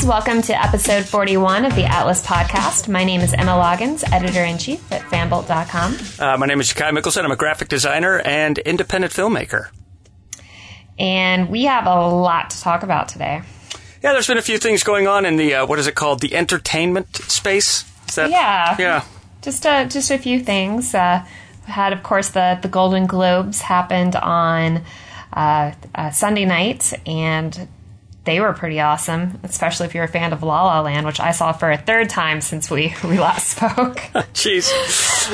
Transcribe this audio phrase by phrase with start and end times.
[0.00, 0.08] guys.
[0.08, 2.88] Welcome to episode 41 of the Atlas podcast.
[2.88, 5.96] My name is Emma Loggins, editor in chief at fanbolt.com.
[6.18, 7.24] Uh, my name is Shakai Mickelson.
[7.24, 9.70] I'm a graphic designer and independent filmmaker.
[10.98, 13.42] And we have a lot to talk about today.
[14.02, 16.20] Yeah, there's been a few things going on in the, uh, what is it called?
[16.20, 17.82] The entertainment space?
[18.14, 18.76] That, Yeah.
[18.78, 19.04] Yeah.
[19.42, 20.94] Just a, just a few things.
[20.94, 21.24] Uh,
[21.66, 24.82] we had, of course, the, the Golden Globes happened on
[25.32, 27.68] uh, uh, Sunday night, and
[28.24, 31.30] they were pretty awesome, especially if you're a fan of La La Land, which I
[31.32, 33.96] saw for a third time since we, we last spoke.
[34.34, 34.70] Jeez.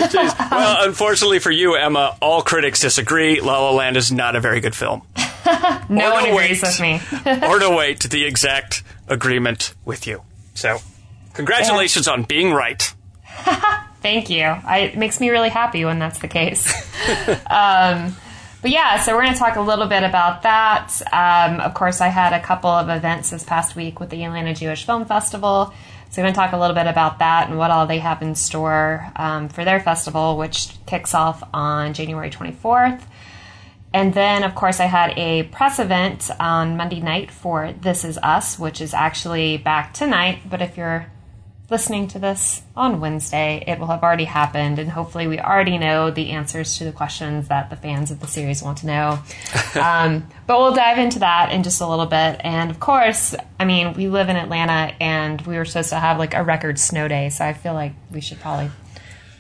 [0.09, 0.51] Jeez.
[0.51, 3.41] Well, unfortunately for you, Emma, all critics disagree.
[3.41, 5.03] La La Land is not a very good film.
[5.89, 6.63] no Or one agrees wait.
[6.63, 7.47] with me.
[7.47, 10.23] or to wait to the exact agreement with you.
[10.55, 10.79] So,
[11.35, 12.93] congratulations on being right.
[14.03, 14.45] Thank you.
[14.45, 16.67] I, it makes me really happy when that's the case.
[17.51, 18.17] um,
[18.67, 21.01] but yeah, so we're going to talk a little bit about that.
[21.13, 24.55] Um, of course, I had a couple of events this past week with the Atlanta
[24.55, 25.73] Jewish Film Festival.
[26.11, 28.23] So we're going to talk a little bit about that and what all they have
[28.23, 33.03] in store um, for their festival, which kicks off on January 24th.
[33.95, 38.19] And then, of course, I had a press event on Monday night for This Is
[38.19, 40.41] Us, which is actually back tonight.
[40.51, 41.07] But if you're
[41.71, 46.11] listening to this on Wednesday, it will have already happened, and hopefully, we already know
[46.11, 49.19] the answers to the questions that the fans of the series want to know.
[49.81, 52.41] um, but we'll dive into that in just a little bit.
[52.45, 56.19] And of course, I mean, we live in Atlanta, and we were supposed to have
[56.19, 58.71] like a record snow day, so I feel like we should probably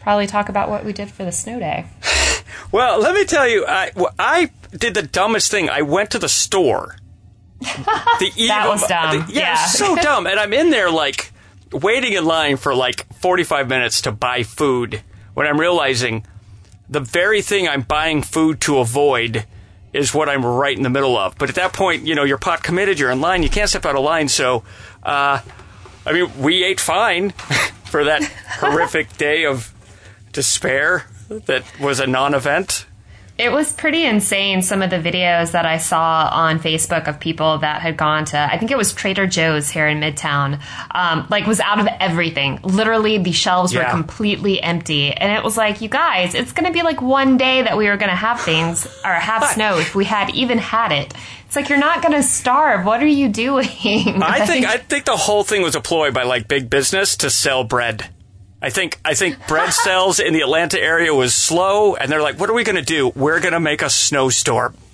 [0.01, 1.87] probably talk about what we did for the snow day.
[2.73, 5.69] Well, let me tell you, I, I did the dumbest thing.
[5.71, 6.97] I went to the store.
[7.61, 9.27] The eve That was of- dumb.
[9.27, 9.49] the- yeah, Yeah.
[9.53, 10.27] it was so dumb.
[10.27, 11.33] And I'm in there like
[11.81, 15.03] waiting in line for like 45 minutes to buy food
[15.35, 16.27] when I'm realizing
[16.89, 19.45] the very thing I'm buying food to avoid
[19.93, 21.37] is what I'm right in the middle of.
[21.39, 23.87] But at that point, you know, you're pot committed, you're in line, you can't step
[23.87, 24.29] out of line.
[24.29, 24.65] So,
[25.03, 25.41] uh,
[26.05, 27.31] I mean, we ate fine
[27.85, 28.23] for that
[28.61, 29.73] horrific day of
[30.33, 32.87] despair that was a non event.
[33.39, 34.63] It was pretty insane.
[34.63, 38.39] Some of the videos that I saw on Facebook of people that had gone to,
[38.39, 40.61] I think it was Trader Joe's here in Midtown,
[40.91, 42.61] um, like was out of everything.
[42.63, 46.73] Literally, the shelves were completely empty, and it was like, you guys, it's going to
[46.73, 49.95] be like one day that we were going to have things or have snow if
[49.95, 51.13] we had even had it.
[51.47, 52.87] It's like you're not going to starve.
[52.87, 53.67] What are you doing?
[54.23, 57.29] I think I think the whole thing was a ploy by like big business to
[57.29, 58.09] sell bread.
[58.66, 62.41] I think I think bread sales in the Atlanta area was slow, and they're like,
[62.41, 63.12] "What are we going to do?
[63.15, 64.75] We're going to make a snowstorm."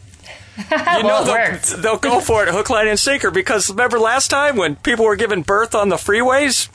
[0.59, 0.65] You
[1.05, 3.31] Well, it they'll, they'll go for it, hook, line, and sinker.
[3.31, 6.69] Because remember last time when people were giving birth on the freeways?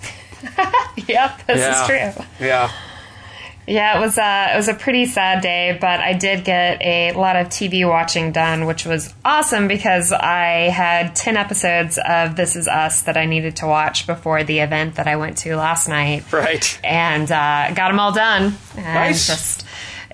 [1.07, 1.81] yep, this Yeah.
[1.81, 2.25] is true.
[2.40, 2.72] Yeah.
[3.68, 7.12] Yeah, it was uh, it was a pretty sad day, but I did get a
[7.12, 12.56] lot of TV watching done, which was awesome because I had ten episodes of This
[12.56, 15.90] Is Us that I needed to watch before the event that I went to last
[15.90, 16.80] night, Right.
[16.82, 18.56] and uh, got them all done.
[18.78, 19.28] Nice.
[19.28, 19.66] Just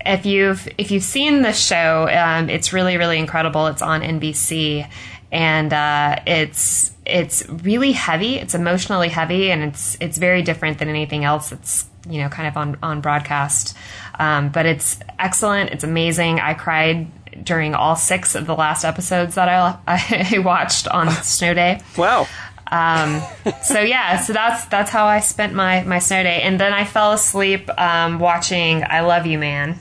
[0.04, 3.68] if you've if you've seen the show, um, it's really really incredible.
[3.68, 4.90] It's on NBC,
[5.32, 8.38] and uh, it's it's really heavy.
[8.38, 12.48] It's emotionally heavy, and it's it's very different than anything else that's you know kind
[12.48, 13.76] of on on broadcast.
[14.20, 15.72] Um, but it's excellent.
[15.72, 16.40] It's amazing.
[16.40, 17.08] I cried
[17.44, 19.78] during all six of the last episodes that I
[20.36, 21.82] I watched on Snow Day.
[21.98, 22.28] Wow.
[22.72, 23.22] Um,
[23.62, 26.86] so yeah, so that's that's how I spent my my snow day, and then I
[26.86, 29.80] fell asleep um, watching "I Love You, Man."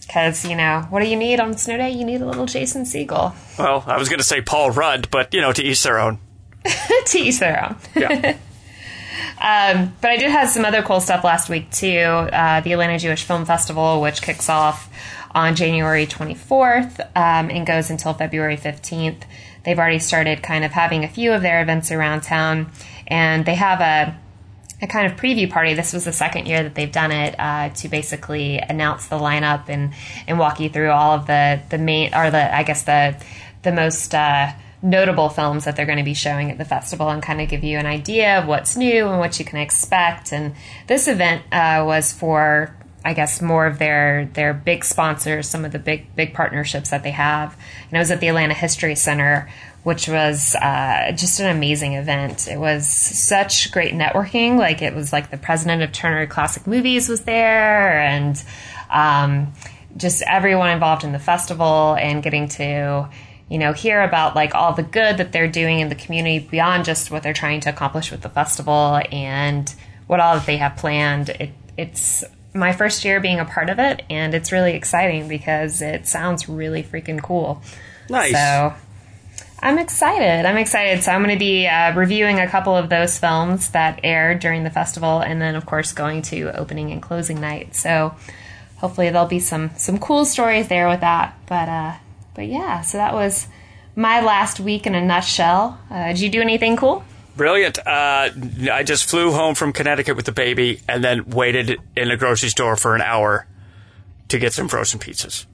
[0.00, 1.90] Because you know, what do you need on snow day?
[1.90, 3.34] You need a little Jason Segel.
[3.58, 6.18] Well, I was going to say Paul Rudd, but you know, to each their own.
[7.06, 7.76] to each their own.
[7.94, 8.36] Yeah.
[9.40, 11.98] Um, but I did have some other cool stuff last week too.
[11.98, 14.90] Uh, the Atlanta Jewish Film Festival, which kicks off
[15.34, 19.22] on January 24th um, and goes until February 15th.
[19.64, 22.70] They've already started kind of having a few of their events around town,
[23.06, 24.18] and they have a
[24.80, 25.74] a kind of preview party.
[25.74, 29.68] This was the second year that they've done it uh, to basically announce the lineup
[29.68, 29.92] and
[30.26, 33.16] and walk you through all of the the main or the I guess the
[33.62, 37.22] the most uh, notable films that they're going to be showing at the festival and
[37.22, 40.32] kind of give you an idea of what's new and what you can expect.
[40.32, 40.54] And
[40.86, 45.72] this event uh, was for I guess more of their their big sponsors, some of
[45.72, 47.56] the big big partnerships that they have.
[47.88, 49.48] And it was at the Atlanta History Center,
[49.84, 52.48] which was uh, just an amazing event.
[52.48, 54.58] It was such great networking.
[54.58, 58.42] Like it was like the president of Turner Classic Movies was there, and
[58.90, 59.52] um,
[59.96, 63.08] just everyone involved in the festival, and getting to
[63.48, 66.84] you know hear about like all the good that they're doing in the community beyond
[66.84, 69.74] just what they're trying to accomplish with the festival and
[70.06, 71.30] what all that they have planned.
[71.30, 72.24] It, it's
[72.54, 76.48] my first year being a part of it, and it's really exciting because it sounds
[76.48, 77.62] really freaking cool.
[78.08, 78.32] Nice.
[78.32, 78.74] So
[79.60, 80.46] I'm excited.
[80.46, 81.02] I'm excited.
[81.02, 84.64] So I'm going to be uh, reviewing a couple of those films that aired during
[84.64, 87.74] the festival, and then of course going to opening and closing night.
[87.74, 88.14] So
[88.76, 91.36] hopefully there'll be some some cool stories there with that.
[91.46, 91.94] But uh,
[92.38, 93.48] but yeah, so that was
[93.96, 95.76] my last week in a nutshell.
[95.90, 97.02] Uh, did you do anything cool?
[97.36, 97.80] Brilliant.
[97.80, 98.30] Uh,
[98.70, 102.48] I just flew home from Connecticut with the baby and then waited in a grocery
[102.50, 103.48] store for an hour
[104.28, 105.46] to get some frozen pizzas.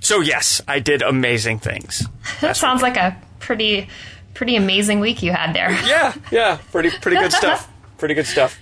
[0.00, 2.06] So yes, I did amazing things.
[2.40, 3.88] That sounds like a pretty
[4.32, 5.72] pretty amazing week you had there.
[5.88, 7.68] Yeah, yeah, pretty pretty good stuff.
[7.98, 8.60] Pretty good stuff.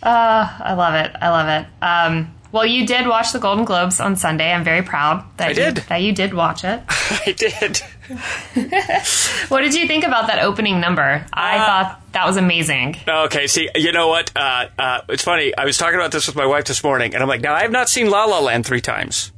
[0.00, 1.10] Uh, I love it.
[1.20, 1.82] I love it.
[1.82, 4.52] Um, well, you did watch the Golden Globes on Sunday.
[4.52, 5.76] I'm very proud that I you, did.
[5.88, 6.82] that you did watch it.
[6.88, 7.80] I did.
[9.48, 11.24] What did you think about that opening number?
[11.32, 12.96] I Uh, thought that was amazing.
[13.06, 14.30] Okay, see, you know what?
[14.36, 15.56] Uh, uh, it's funny.
[15.56, 17.62] I was talking about this with my wife this morning, and I'm like, now I
[17.62, 19.30] have not seen La La Land three times.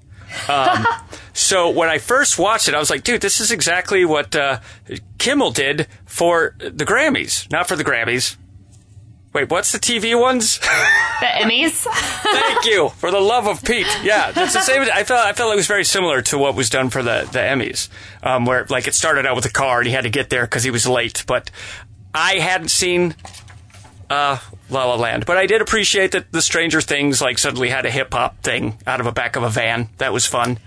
[0.49, 0.87] Um,
[1.35, 4.61] so when I first watched it, I was like, dude, this is exactly what uh,
[5.19, 8.37] Kimmel did for the Grammys, not for the Grammys.
[9.32, 10.58] Wait, what's the TV ones?
[10.58, 11.87] The Emmys.
[12.23, 13.87] Thank you for the love of Pete.
[14.02, 14.82] Yeah, that's the same.
[14.93, 17.38] I felt I felt it was very similar to what was done for the the
[17.38, 17.88] Emmys,
[18.23, 20.44] um, where like it started out with a car and he had to get there
[20.44, 21.25] because he was late.
[21.26, 21.50] But
[22.14, 23.14] I hadn't seen
[24.11, 24.38] uh,
[24.69, 27.90] La La Land, but I did appreciate that the Stranger Things like suddenly had a
[27.90, 29.88] hip hop thing out of the back of a van.
[29.96, 30.58] That was fun.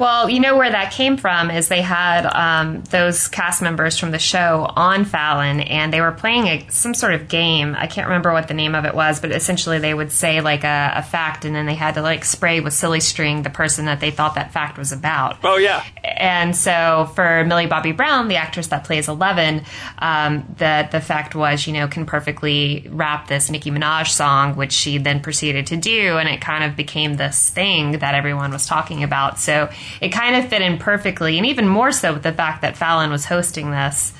[0.00, 4.12] Well, you know where that came from is they had um, those cast members from
[4.12, 7.76] the show on Fallon, and they were playing a, some sort of game.
[7.78, 10.64] I can't remember what the name of it was, but essentially they would say like
[10.64, 13.84] a, a fact, and then they had to like spray with silly string the person
[13.84, 15.36] that they thought that fact was about.
[15.44, 19.64] Oh yeah, And so for Millie Bobby Brown, the actress that plays Eleven,
[19.98, 24.72] um, the the fact was, you know, can perfectly rap this Nicki Minaj song, which
[24.72, 28.66] she then proceeded to do, and it kind of became this thing that everyone was
[28.66, 29.38] talking about.
[29.38, 29.68] So
[30.00, 33.10] it kind of fit in perfectly, and even more so with the fact that Fallon
[33.10, 34.12] was hosting this.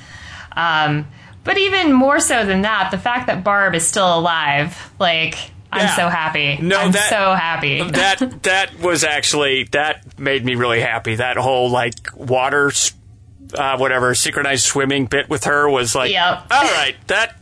[0.55, 1.07] Um,
[1.43, 5.35] but even more so than that, the fact that Barb is still alive, like.
[5.71, 5.95] I'm Yeah.
[5.95, 6.57] so happy.
[6.61, 7.81] No, I'm that- so happy.
[7.91, 11.15] that that was actually that made me really happy.
[11.15, 12.71] That whole like water,
[13.57, 16.47] uh, whatever synchronized swimming bit with her was like, Yep.
[16.51, 17.37] all right, that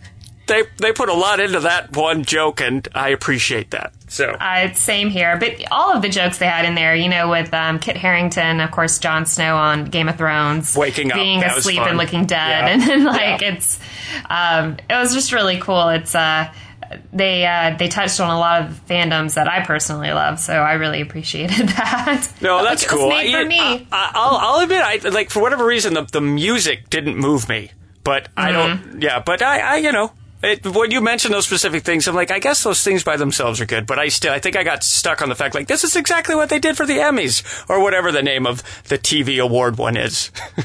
[0.47, 3.93] they they put a lot into that one joke, and I appreciate that.
[4.07, 7.29] So Uh, same here, but all of the jokes they had in there, you know,
[7.29, 11.43] with um, Kit Harington, of course, Jon Snow on Game of Thrones, Waking up, being
[11.43, 12.67] asleep and looking dead, Yeah.
[12.73, 13.53] and then like Yeah.
[13.53, 13.79] it's,
[14.27, 15.89] um, it was just really cool.
[15.89, 16.51] It's uh,
[17.13, 20.73] they uh, they touched on a lot of fandoms that I personally love, so I
[20.73, 22.27] really appreciated that.
[22.41, 23.09] no, Like, that's was cool.
[23.09, 23.87] made I, for me.
[23.91, 27.71] I, I'll I'll admit, I like for whatever reason the the music didn't move me,
[28.03, 28.89] but I Mm-hmm.
[28.91, 29.01] don't.
[29.01, 30.11] Yeah, but I, I you know.
[30.41, 33.59] It, when you mention those specific things, I'm like, I guess those things by themselves
[33.59, 35.83] are good, but I still, I think I got stuck on the fact, like, this
[35.83, 39.43] is exactly what they did for the Emmys, or whatever the name of the TV
[39.43, 40.31] award one is.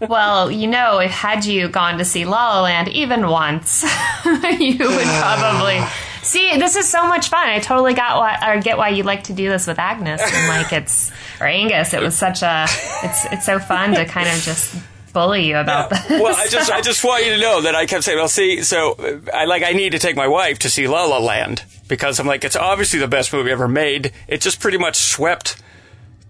[0.00, 3.82] well, you know, if had you gone to see La La Land even once,
[4.58, 5.80] you would probably
[6.22, 6.56] see.
[6.58, 7.48] This is so much fun.
[7.48, 10.48] I totally got why, or get why you like to do this with Agnes and
[10.48, 11.10] like it's
[11.40, 11.94] or Angus.
[11.94, 12.64] It was such a.
[13.04, 14.74] It's it's so fun to kind of just
[15.12, 16.08] bully you about this.
[16.08, 18.62] well, I just, I just want you to know that I kept saying, well, see,
[18.62, 22.20] so I like, I need to take my wife to see La La Land because
[22.20, 24.12] I'm like, it's obviously the best movie ever made.
[24.28, 25.60] It just pretty much swept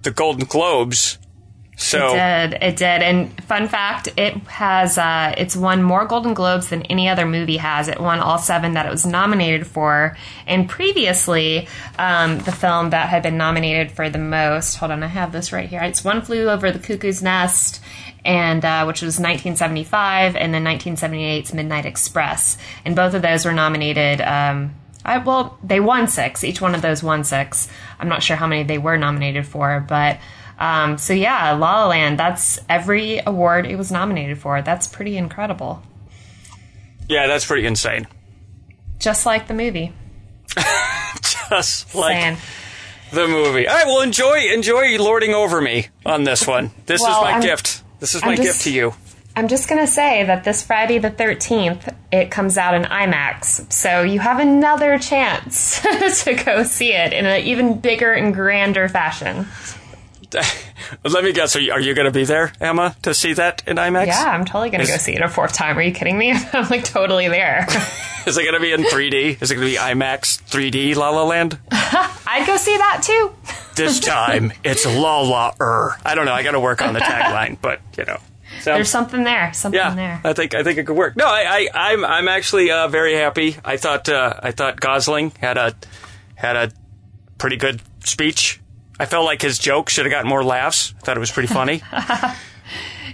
[0.03, 1.19] the Golden Globes.
[1.81, 2.63] So It did.
[2.63, 3.03] It did.
[3.03, 7.57] And fun fact, it has uh, it's won more Golden Globes than any other movie
[7.57, 7.89] has.
[7.89, 10.17] It won all seven that it was nominated for.
[10.47, 11.69] And previously,
[11.99, 14.75] um, the film that had been nominated for the most.
[14.77, 15.81] Hold on, I have this right here.
[15.81, 17.81] It's One Flew Over the Cuckoo's Nest.
[18.23, 23.55] And uh, which was 1975, and then 1978's Midnight Express, and both of those were
[23.55, 24.21] nominated.
[24.21, 24.75] Um,
[25.07, 26.45] I, well, they won six.
[26.45, 27.69] Each one of those won six.
[27.99, 30.19] I'm not sure how many they were nominated for, but
[30.61, 32.19] um, so yeah, La La Land.
[32.19, 34.63] That's every award it was nominated for.
[34.63, 35.83] That's pretty incredible.
[37.09, 38.07] yeah, that's pretty insane.
[38.99, 39.93] Just like the movie.
[41.49, 42.37] Just like Saying.
[43.13, 43.67] the movie.
[43.67, 46.71] All right, well, enjoy, enjoy lording over me on this one.
[46.87, 47.83] This Well, is my I'm- gift.
[47.99, 48.95] This is I'm my just- gift to you.
[49.37, 54.03] I'm just gonna say that this Friday the 13th, it comes out in IMAX, so
[54.03, 55.81] you have another chance
[56.25, 59.47] to go see it in an even bigger and grander fashion.
[61.05, 61.57] Let me guess.
[61.57, 64.07] Are you, are you going to be there, Emma, to see that in IMAX?
[64.07, 65.79] Yeah, I'm totally gonna go see it a fourth time.
[65.79, 66.33] Are you kidding me?
[66.53, 67.67] I'm like totally there.
[68.27, 69.41] Is it going to be in 3D?
[69.41, 71.59] Is it going to be IMAX 3D La La Land?
[71.71, 73.33] I'd go see that too.
[73.77, 75.97] This time it's La La Er.
[76.05, 76.35] I don't know.
[76.35, 78.19] I got to work on the tagline, but you know.
[78.61, 79.55] So, There's something there.
[79.55, 80.21] Something yeah, there.
[80.23, 81.17] I think I think it could work.
[81.17, 83.57] No, I, I I'm I'm actually uh, very happy.
[83.65, 85.75] I thought uh, I thought Gosling had a
[86.35, 86.71] had a
[87.39, 88.60] pretty good speech.
[89.01, 90.95] I felt like his joke should have gotten more laughs.
[90.99, 91.83] I thought it was pretty funny.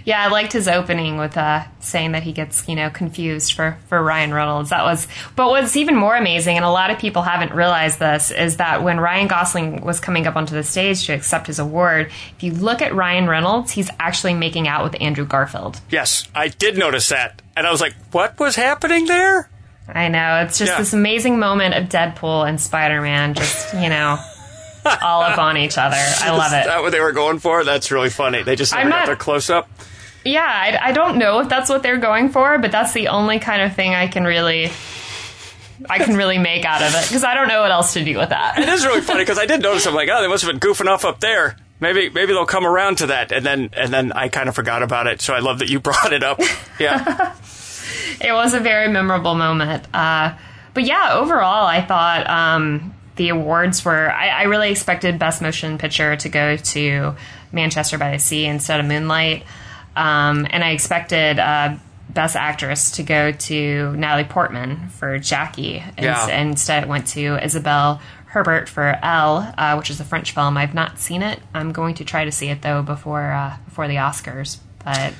[0.05, 3.77] Yeah, I liked his opening with uh, saying that he gets, you know, confused for,
[3.89, 4.69] for Ryan Reynolds.
[4.69, 8.31] That was, but what's even more amazing, and a lot of people haven't realized this,
[8.31, 12.09] is that when Ryan Gosling was coming up onto the stage to accept his award,
[12.37, 15.81] if you look at Ryan Reynolds, he's actually making out with Andrew Garfield.
[15.89, 17.41] Yes, I did notice that.
[17.57, 19.49] And I was like, what was happening there?
[19.89, 20.43] I know.
[20.45, 20.77] It's just Yeah.
[20.77, 24.17] this amazing moment of Deadpool and Spider Man just, you know,
[25.01, 25.95] all up on each other.
[25.97, 26.65] I love Is it.
[26.65, 27.63] that what they were going for?
[27.63, 28.43] That's really funny.
[28.43, 29.69] They just never I'm got not- their close up.
[30.25, 33.39] Yeah, I, I don't know if that's what they're going for, but that's the only
[33.39, 34.71] kind of thing I can really.
[35.89, 38.17] I can really make out of it because I don't know what else to do
[38.17, 38.57] with that.
[38.57, 39.85] It is really funny because I did notice.
[39.85, 41.55] I'm like, oh, they must have been goofing off up there.
[41.79, 44.81] Maybe maybe they'll come around to that, and then and then I kind of forgot
[44.81, 45.21] about it.
[45.21, 46.39] So I love that you brought it up.
[46.79, 47.35] Yeah,
[48.19, 49.85] it was a very memorable moment.
[49.93, 50.35] Uh,
[50.73, 54.11] but yeah, overall, I thought um, the awards were.
[54.11, 57.15] I, I really expected Best Motion Picture to go to
[57.51, 59.43] Manchester by the Sea instead of Moonlight,
[59.95, 61.75] um, and I expected uh,
[62.09, 65.77] Best Actress to go to Natalie Portman for Jackie.
[65.97, 66.27] and- Yeah.
[66.27, 68.01] and instead, it went to Isabelle
[68.33, 70.57] Huppert for Elle, uh, which is a French film.
[70.57, 71.39] I've not seen it.
[71.53, 75.13] I'm going to try to see it though before uh, before the Oscars, but.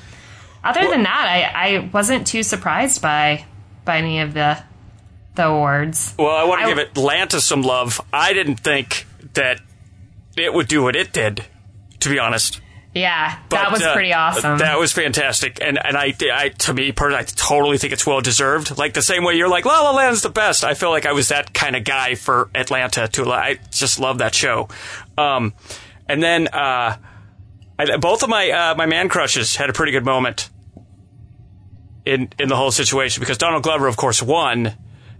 [0.64, 3.46] Other than that, I, I wasn't too surprised by
[3.86, 4.58] by any of the
[5.38, 6.14] the awards.
[6.20, 8.02] Well, I want to give Atlanta some love.
[8.12, 9.62] I didn't think that
[10.36, 11.46] it would do what it did,
[12.02, 12.62] to be honest.
[12.94, 14.58] Yeah, that was uh, pretty awesome.
[14.58, 18.22] That was fantastic, and and I, I to me personally, I totally think it's well
[18.22, 18.78] deserved.
[18.78, 20.64] Like the same way you're like La La Land's the best.
[20.64, 23.32] I feel like I was that kind of guy for Atlanta too.
[23.32, 24.70] I just love that show.
[25.18, 25.54] Um,
[26.08, 26.98] and then uh,
[27.78, 30.50] I, both of my uh, my man crushes had a pretty good moment
[32.06, 34.74] in in the whole situation because Donald Glover, of course, won,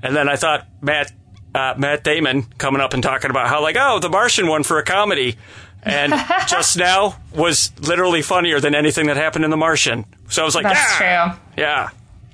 [0.04, 1.12] and then I thought Matt
[1.56, 4.78] uh, Matt Damon coming up and talking about how like oh the Martian won for
[4.80, 5.36] a comedy,
[5.84, 6.14] and
[6.48, 10.06] just now was literally funnier than anything that happened in the Martian.
[10.30, 11.64] So I was like, That's yeah, true.
[11.64, 11.90] yeah.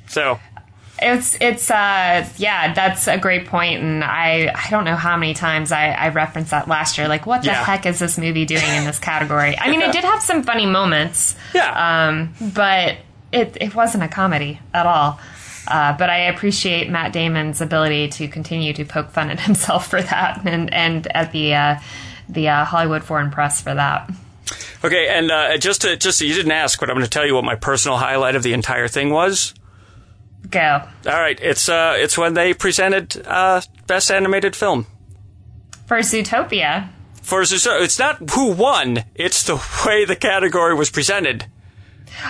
[0.07, 0.39] So
[1.01, 5.33] It's it's uh yeah, that's a great point, and I I don't know how many
[5.33, 7.07] times I I referenced that last year.
[7.07, 7.63] Like, what the Yeah.
[7.63, 9.57] heck is this movie doing in this category?
[9.57, 12.97] I mean, it did have some funny moments, yeah, um, but
[13.31, 15.19] it it wasn't a comedy at all.
[15.67, 20.01] Uh, but I appreciate Matt Damon's ability to continue to poke fun at himself for
[20.01, 21.79] that, and and at the uh,
[22.29, 24.09] the uh, Hollywood Foreign Press for that.
[24.83, 25.07] okay.
[25.07, 27.35] And uh, just to just so you didn't ask, but I'm going to tell you
[27.35, 29.53] what my personal highlight of the entire thing was.
[30.49, 30.81] Go.
[31.05, 34.87] All right, it's uh, it's when they presented uh, best animated film.
[35.87, 36.89] For Zootopia.
[37.21, 37.81] For Zootopia.
[37.83, 41.45] it's not who won; it's the way the category was presented.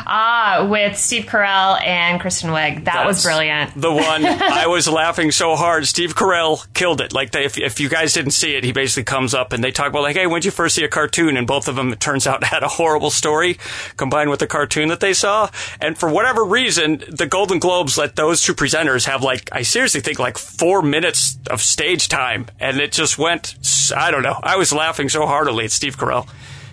[0.06, 2.86] Ah, with Steve Carell and Kristen Wiig.
[2.86, 3.72] That was brilliant.
[3.76, 5.88] The one I was laughing so hard.
[5.88, 7.14] Steve Carell killed it.
[7.14, 9.72] Like they, if, if you guys didn't see it, he basically comes up and they
[9.72, 11.38] talk about like, hey, when'd you first see a cartoon?
[11.38, 13.58] And both of them, it turns out, had a horrible story
[13.98, 15.50] combined with the cartoon that they saw.
[15.82, 20.02] And for whatever reason, the Golden Globes let those two presenters have like, I seriously
[20.02, 23.56] think like four minutes of stage time, and it just went.
[23.96, 24.40] I don't know.
[24.42, 26.28] I was laughing so heartily at Steve Carell.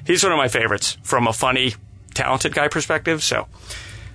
[0.06, 1.74] He's one of my favorites from a funny,
[2.20, 3.22] talented guy perspective.
[3.22, 3.46] So.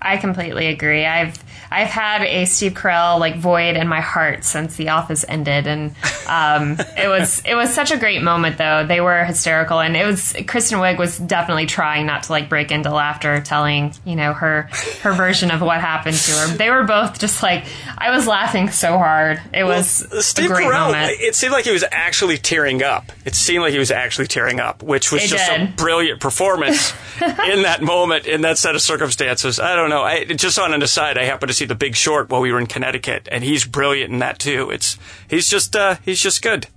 [0.01, 1.05] I completely agree.
[1.05, 1.37] I've
[1.75, 5.93] I've had a Steve Carell like void in my heart since The Office ended, and
[6.27, 8.57] um, it was it was such a great moment.
[8.57, 12.47] Though they were hysterical, and it was Kristen Wiig was definitely trying not to like
[12.47, 14.69] break into laughter, telling you know her
[15.01, 16.47] her version of what happened to her.
[16.55, 17.65] They were both just like
[17.97, 19.41] I was laughing so hard.
[19.53, 21.11] It was Well, Steve a great Carell, moment.
[21.19, 23.11] it seemed like he was actually tearing up.
[23.25, 26.93] It seemed like he was actually tearing up, which was It just a brilliant performance
[27.21, 29.59] in that moment, in that set of circumstances.
[29.59, 30.03] I don't know.
[30.03, 32.59] I, just on an aside, I happened to see The Big Short while we were
[32.59, 34.69] in Connecticut, and he's brilliant in that too.
[34.69, 34.97] It's
[35.29, 36.67] he's just uh, he's just good.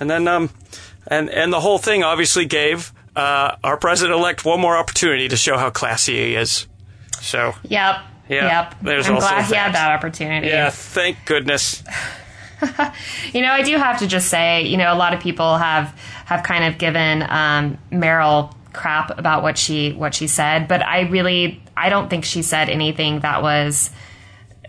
[0.00, 0.50] And then um,
[1.06, 5.36] and and the whole thing obviously gave uh, our president elect one more opportunity to
[5.36, 6.66] show how classy he is.
[7.20, 7.96] So Yep.
[8.28, 8.74] Yeah, Yep.
[8.82, 9.56] there's I'm also glad he that.
[9.58, 10.48] had that opportunity.
[10.48, 11.82] yeah, thank goodness.
[13.32, 15.88] You know, I do have to just say, you know, a lot of people have
[16.24, 21.02] have kind of given um, Meryl crap about what she what she said, but I
[21.02, 23.90] really I don't think she said anything that was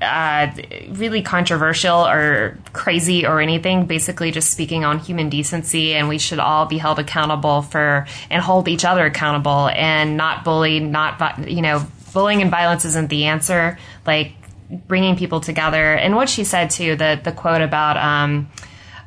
[0.01, 0.51] uh,
[0.92, 3.86] really controversial or crazy or anything.
[3.86, 8.42] Basically, just speaking on human decency, and we should all be held accountable for and
[8.42, 13.25] hold each other accountable and not bully, not you know, bullying and violence isn't the
[13.25, 13.78] answer.
[14.06, 14.34] Like
[14.70, 17.98] bringing people together, and what she said too, the the quote about.
[17.98, 18.50] Um,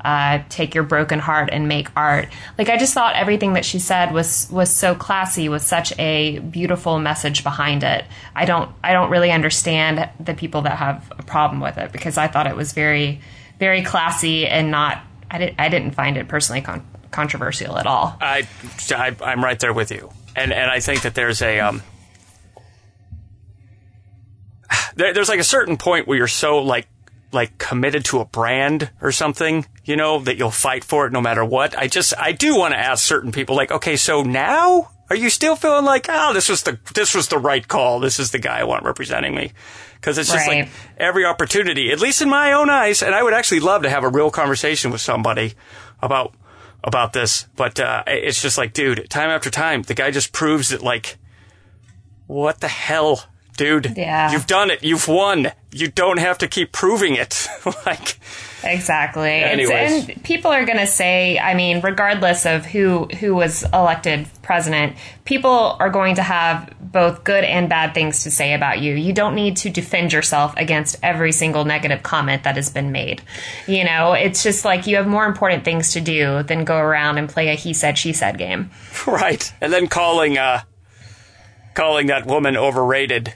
[0.05, 2.29] uh, take your broken heart and make art.
[2.59, 6.39] Like I just thought everything that she said was was so classy, with such a
[6.39, 8.05] beautiful message behind it.
[8.35, 12.19] I don't I don't really understand the people that have a problem with it because
[12.19, 13.21] I thought it was very
[13.59, 15.03] very classy and not.
[15.31, 18.17] I didn't I didn't find it personally con- controversial at all.
[18.21, 18.47] I,
[18.91, 21.83] I I'm right there with you, and and I think that there's a um,
[24.97, 26.89] there, there's like a certain point where you're so like
[27.33, 31.21] like committed to a brand or something, you know, that you'll fight for it no
[31.21, 31.77] matter what.
[31.77, 35.29] I just I do want to ask certain people like, okay, so now are you
[35.31, 38.01] still feeling like, oh, this was the this was the right call.
[38.01, 39.53] This is the guy I want representing me.
[39.95, 40.65] Because it's just Right.
[40.65, 43.91] like every opportunity, at least in my own eyes, and I would actually love to
[43.91, 45.55] have a real conversation with somebody
[46.01, 46.35] about
[46.83, 47.47] about this.
[47.55, 51.19] But uh, it's just like, dude, time after time, the guy just proves that like,
[52.27, 53.25] what the hell,
[53.57, 53.97] dude?
[53.97, 54.33] Yeah.
[54.33, 54.83] you've done it.
[54.83, 55.53] You've won.
[55.71, 57.49] You don't have to keep proving it.
[57.87, 58.19] like,
[58.65, 59.31] Exactly.
[59.31, 64.29] It's, and people are going to say, I mean, regardless of who who was elected
[64.43, 68.95] president, people are going to have both good and bad things to say about you.
[68.95, 73.23] You don't need to defend yourself against every single negative comment that has been made.
[73.67, 77.19] You know, it's just like you have more important things to do than go around
[77.19, 78.71] and play a he said she said game.
[79.07, 80.63] right, and then calling uh,
[81.75, 83.35] calling that woman overrated.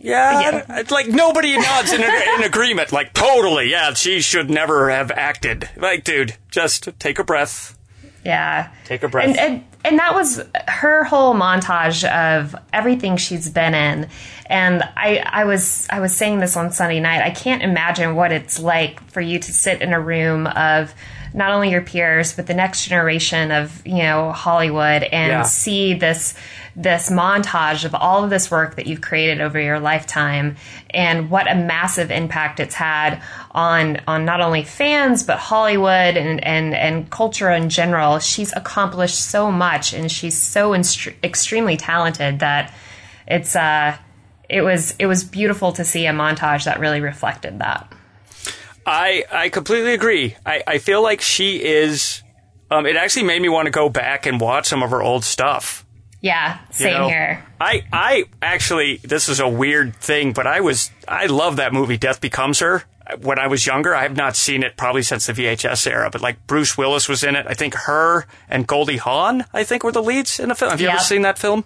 [0.00, 0.78] Yeah, Yeah.
[0.80, 2.92] It's like nobody nods in, in agreement.
[2.92, 5.68] Like totally, yeah, she should never have acted.
[5.76, 7.76] Like, dude, just take a breath.
[8.24, 8.70] Yeah.
[8.84, 9.28] Take a breath.
[9.28, 14.08] And, and and that was her whole montage of everything she's been in.
[14.46, 17.22] And I I was I was saying this on Sunday night.
[17.22, 20.94] I can't imagine what it's like for you to sit in a room of
[21.32, 25.42] not only your peers but the next generation of, you know, Hollywood and Yeah.
[25.42, 26.34] see this
[26.78, 30.54] this montage of all of this work that you've created over your lifetime
[30.90, 33.20] and what a massive impact it's had
[33.50, 38.20] on on not only fans but Hollywood and and and culture in general.
[38.20, 42.72] She's accomplished so much and she's so instr- extremely talented that
[43.26, 43.96] it's uh
[44.48, 47.92] it was it was beautiful to see a montage that really reflected that.
[48.86, 50.36] I I completely agree.
[50.46, 52.22] I, I feel like she is.
[52.70, 55.24] Um, it actually made me want to go back and watch some of her old
[55.24, 55.86] stuff.
[56.20, 57.08] Yeah, you same know?
[57.08, 57.44] here.
[57.60, 61.96] I I actually this is a weird thing, but I was I love that movie
[61.96, 62.84] Death Becomes Her.
[63.22, 66.20] When I was younger, I have not seen it probably since the VHS era, but
[66.20, 67.46] like Bruce Willis was in it.
[67.48, 70.72] I think her and Goldie Hawn, I think, were the leads in the film.
[70.72, 71.64] Have you ever seen that film?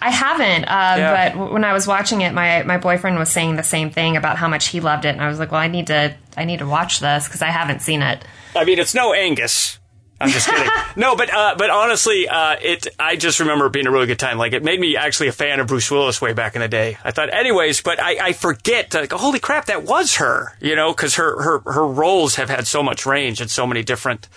[0.00, 1.34] I haven't, uh, Yeah.
[1.34, 4.38] but when I was watching it, my my boyfriend was saying the same thing about
[4.38, 6.60] how much he loved it, and I was like, "Well, I need to I need
[6.60, 8.24] to watch this because I haven't seen it."
[8.56, 9.78] I mean, it's no Angus.
[10.20, 10.68] I'm just kidding.
[10.96, 12.88] no, but uh, but honestly, uh, it.
[12.98, 14.38] I just remember it being a really good time.
[14.38, 16.98] Like it made me actually a fan of Bruce Willis way back in the day.
[17.04, 18.92] I thought, anyways, but I, I forget.
[18.94, 20.56] Like, holy crap, that was her.
[20.60, 23.82] You know, because her her her roles have had so much range and so many
[23.82, 24.28] different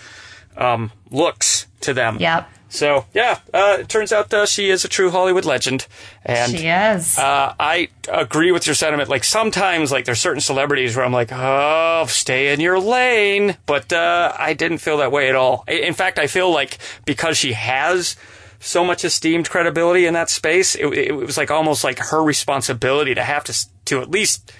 [0.56, 2.18] um, looks to them.
[2.20, 5.86] Yep, So yeah, uh, it turns out uh, she is a true Hollywood legend,
[6.24, 7.18] and she is.
[7.18, 9.10] uh, I agree with your sentiment.
[9.10, 13.58] Like sometimes, like there's certain celebrities where I'm like, oh, stay in your lane.
[13.66, 15.64] But uh, I didn't feel that way at all.
[15.68, 18.16] In fact, I feel like because she has
[18.58, 23.14] so much esteemed credibility in that space, it, it was like almost like her responsibility
[23.14, 24.50] to have to to at least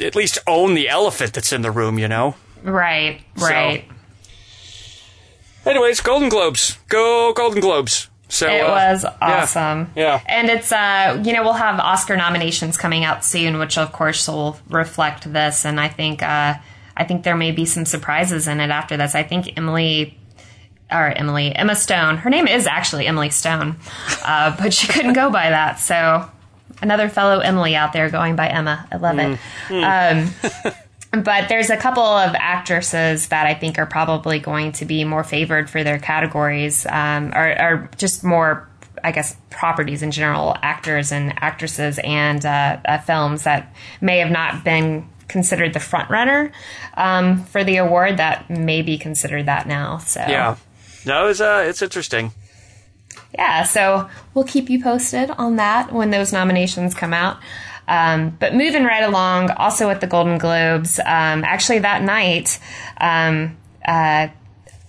[0.00, 1.98] at least own the elephant that's in the room.
[1.98, 2.36] You know.
[2.62, 3.84] right, right.
[5.68, 8.08] Anyways, Golden Globes, go Golden Globes.
[8.28, 9.90] So It uh, was awesome.
[9.96, 10.20] Yeah.
[10.26, 14.28] And it's, uh, you know, we'll have Oscar nominations coming out soon, which of course
[14.28, 15.64] will reflect this.
[15.64, 16.54] And I think, uh,
[16.96, 19.14] I think there may be some surprises in it after this.
[19.14, 20.18] I think Emily,
[20.90, 23.76] or Emily, Emma Stone, her name is actually Emily Stone,
[24.24, 25.78] uh, but she couldn't go by that.
[25.78, 26.28] So
[26.82, 28.86] another fellow Emily out there going by Emma.
[28.92, 29.38] I love it.
[29.70, 30.74] Um,
[31.10, 35.24] but there's a couple of actresses that I think are probably going to be more
[35.24, 38.68] favored for their categories, um, or, or just more,
[39.02, 44.30] I guess, properties in general, actors and actresses and uh, uh, films that may have
[44.30, 46.52] not been considered the front runner
[46.94, 49.98] um, for the award that may be considered that now.
[49.98, 50.56] So Yeah.
[51.06, 52.32] No, it's uh, it's interesting.
[53.34, 57.38] yeah, so we'll keep you posted on that when those nominations come out.
[57.88, 62.60] Um, but moving right along, also at the Golden Globes, um, actually that night,
[63.00, 64.28] um, uh,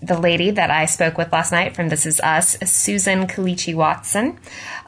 [0.01, 4.39] the lady that I spoke with last night from This Is Us, Susan Kelechi Watson,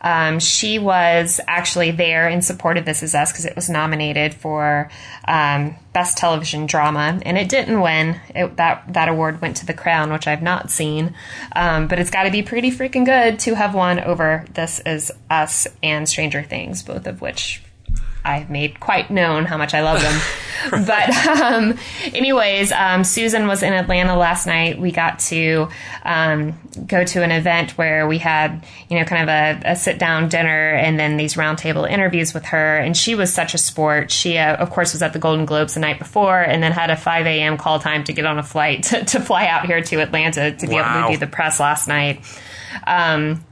[0.02, 4.34] um, she was actually there in support of This Is Us because it was nominated
[4.34, 4.89] for
[5.28, 8.19] um, Best Television Drama, and it didn't win.
[8.34, 11.13] It, that that award went to The Crown, which I've not seen,
[11.56, 15.12] um, but it's got to be pretty freaking good to have won over This Is
[15.30, 17.62] Us and Stranger Things, both of which
[18.23, 20.21] I've made quite known how much I love them.
[20.86, 21.77] but, um,
[22.13, 24.79] anyways, um, Susan was in Atlanta last night.
[24.79, 25.69] We got to
[26.03, 26.53] um,
[26.86, 30.29] go to an event where we had, you know, kind of a, a sit down
[30.29, 32.77] dinner and then these roundtable interviews with her.
[32.77, 34.12] And she was such a sport.
[34.12, 36.91] She, uh, of course, was at the Golden Globes the night before and then had
[36.91, 37.57] a 5 a.m.
[37.57, 40.67] call time to get on a flight to, to fly out here to Atlanta to
[40.67, 42.23] be able to do the press last night.
[42.86, 43.43] Um,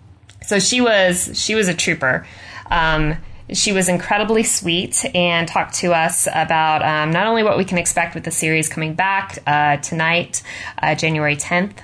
[0.45, 2.25] so she was she was a trooper.
[2.71, 3.17] Um,
[3.53, 7.77] she was incredibly sweet and talked to us about um, not only what we can
[7.77, 10.43] expect with the series coming back uh, tonight,
[10.81, 11.77] uh, January 10th,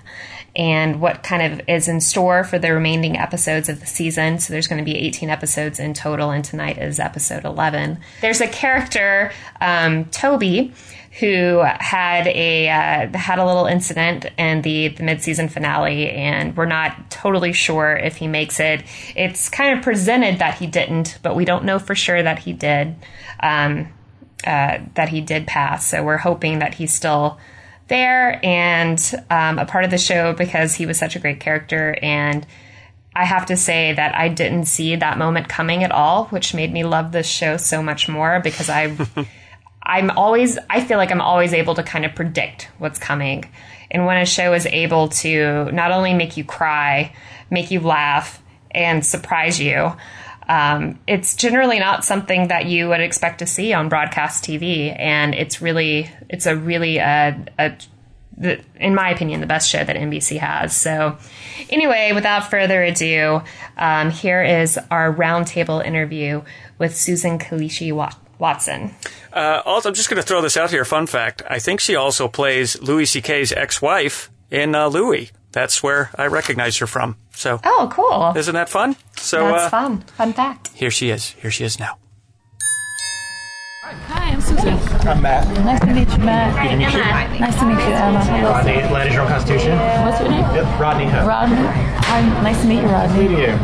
[0.55, 4.39] and what kind of is in store for the remaining episodes of the season.
[4.39, 7.99] So there's going to be 18 episodes in total, and tonight is episode 11.
[8.21, 10.73] There's a character, um, Toby,
[11.19, 16.55] who had a uh, had a little incident in the the mid season finale, and
[16.57, 18.83] we're not totally sure if he makes it.
[19.15, 22.53] It's kind of presented that he didn't, but we don't know for sure that he
[22.53, 22.95] did.
[23.39, 23.93] Um,
[24.45, 27.39] uh, that he did pass, so we're hoping that he's still
[27.87, 28.99] there and
[29.29, 32.45] um, a part of the show because he was such a great character and.
[33.17, 36.73] I have to say that I didn't see that moment coming at all, which made
[36.73, 38.93] me love this show so much more because I
[39.85, 43.45] I'm always, I feel like I'm always able to kind of predict what's coming.
[43.91, 47.15] And when a show is able to not only make you cry,
[47.49, 49.93] make you laugh, and surprise you,
[50.47, 54.95] um, it's generally not something that you would expect to see on broadcast TV.
[54.97, 57.77] And it's really, it's a really, uh, a,
[58.37, 60.75] the, in my opinion, the best show that NBC has.
[60.75, 61.17] So,
[61.69, 63.41] anyway, without further ado,
[63.77, 66.43] um, here is our roundtable interview
[66.77, 68.19] with Susan Kelechi Watt.
[68.39, 68.93] Watson.
[69.33, 70.85] Uh, also, I'm just going to throw this out here.
[70.85, 75.31] Fun fact: I think she also plays Louis C.K.'s ex-wife in uh, Louie.
[75.51, 77.15] That's where I recognize her from.
[77.33, 78.33] So, oh, cool!
[78.37, 78.95] Isn't that fun?
[79.17, 80.01] So that's uh, fun.
[80.01, 80.69] Fun fact.
[80.69, 81.29] Here she is.
[81.29, 81.97] Here she is now.
[83.85, 84.73] Hi, I'm Susan.
[85.07, 85.47] I'm Matt.
[85.63, 86.55] Nice to meet you, Matt.
[86.55, 87.39] Good to meet you.
[87.39, 88.25] Nice to meet you, Emma.
[88.25, 88.49] Hello.
[88.49, 89.77] Rodney, Atlanta Journal Constitution.
[89.77, 90.41] What's your name?
[90.41, 91.27] Yep, Rodney Hook.
[91.27, 91.55] Rodney.
[91.57, 93.27] Hi, nice to meet you, Rodney.
[93.27, 93.59] Nice to Meet you.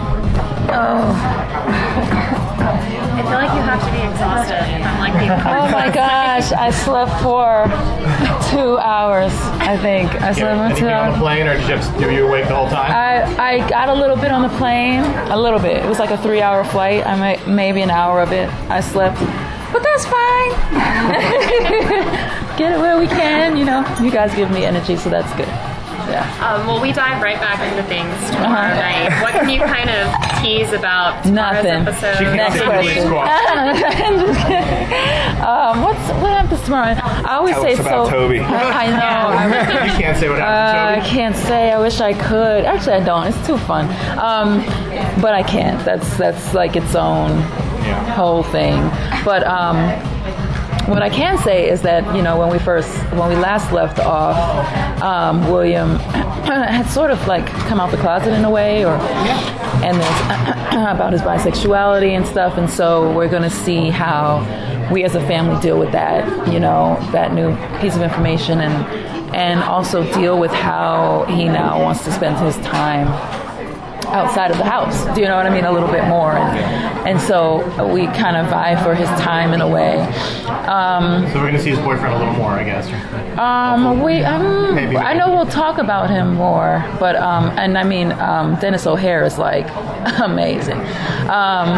[0.74, 2.38] Oh.
[2.62, 4.56] I feel like you have to be exhausted.
[4.56, 5.14] I'm like
[5.46, 7.66] Oh my gosh, I slept for
[8.52, 9.32] two hours.
[9.62, 11.20] I think I slept for Anything two on the hours.
[11.20, 12.92] plane, or did you just do you awake the whole time?
[12.92, 13.24] I,
[13.62, 15.78] I got a little bit on the plane, a little bit.
[15.78, 17.06] It was like a three hour flight.
[17.06, 19.20] I might, maybe an hour of it I slept,
[19.74, 20.52] but that's fine.
[22.58, 23.84] Get it where we can, you know.
[24.02, 25.48] You guys give me energy, so that's good.
[26.12, 26.28] Yeah.
[26.46, 28.76] Um, well, we dive right back into things tomorrow Uh-huh.
[28.76, 29.22] night.
[29.24, 31.88] What can you kind of tease about tomorrow's Nothing.
[31.88, 32.18] episode?
[32.18, 32.98] She can Next say question.
[32.98, 33.30] Louis Squawk.
[33.48, 35.42] I'm just.
[35.42, 36.96] Um, what's what happens tomorrow?
[37.02, 38.12] I always Tell say us about so.
[38.12, 38.40] Toby.
[38.42, 39.78] I know.
[39.80, 41.72] I, you can't say what uh, happened I can't say.
[41.72, 42.66] I wish I could.
[42.66, 43.28] Actually, I don't.
[43.28, 43.86] It's too fun.
[44.20, 44.60] Um,
[45.22, 45.84] but I can't.
[45.86, 47.30] That's that's like its own
[47.82, 48.04] Yeah.
[48.14, 48.82] whole thing.
[49.24, 49.78] But um,
[50.88, 54.00] what I can say is that you know when we first when we last left
[54.00, 55.96] off, um, William
[56.46, 58.94] had sort of like come out the closet in a way, or
[59.84, 60.22] and there's
[60.72, 64.40] about his bisexuality and stuff, and so we're going to see how
[64.92, 69.36] we as a family deal with that, you know, that new piece of information, and
[69.36, 73.08] and also deal with how he now wants to spend his time
[74.12, 75.06] outside of the house.
[75.16, 75.66] Do you know what I mean?
[75.66, 77.60] A little bit more, and, and so
[77.94, 80.00] we kind of vie for his time in a way.
[80.68, 82.88] Um, So we're gonna see his boyfriend a little more, I guess.
[83.40, 84.98] um, we, um, Maybe.
[84.98, 89.24] I know we'll talk about him more, but um, and I mean, um, Denis O'Hare
[89.26, 89.68] is like
[90.22, 90.78] amazing,
[91.30, 91.70] um,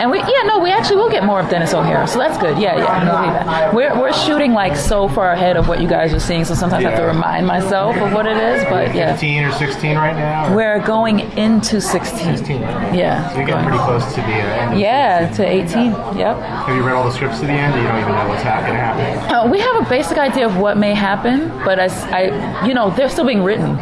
[0.00, 2.58] and we, yeah, no, we actually will get more of Denis O'Hare, so that's good.
[2.58, 3.74] Yeah, yeah, we'll.
[3.74, 6.84] We're we're shooting like so far ahead of what you guys are seeing, so sometimes
[6.84, 10.14] I have to remind myself of what it is, but yeah, 15 or 16 right
[10.16, 10.52] now.
[10.52, 12.36] Or we're going into 16.
[12.36, 12.94] 16, right?
[12.94, 13.28] Yeah.
[13.30, 14.72] So you're getting pretty close to the uh, end.
[14.74, 15.92] of Yeah, to 18.
[16.18, 16.36] Yep.
[16.38, 17.74] Have you read all the scripts to the end?
[17.74, 18.76] Or you don't even know what's happening?
[18.76, 19.34] happen?
[19.34, 22.90] Uh, we have a basic idea of what may happen, but I, I- you know,
[22.90, 23.76] they're still being written.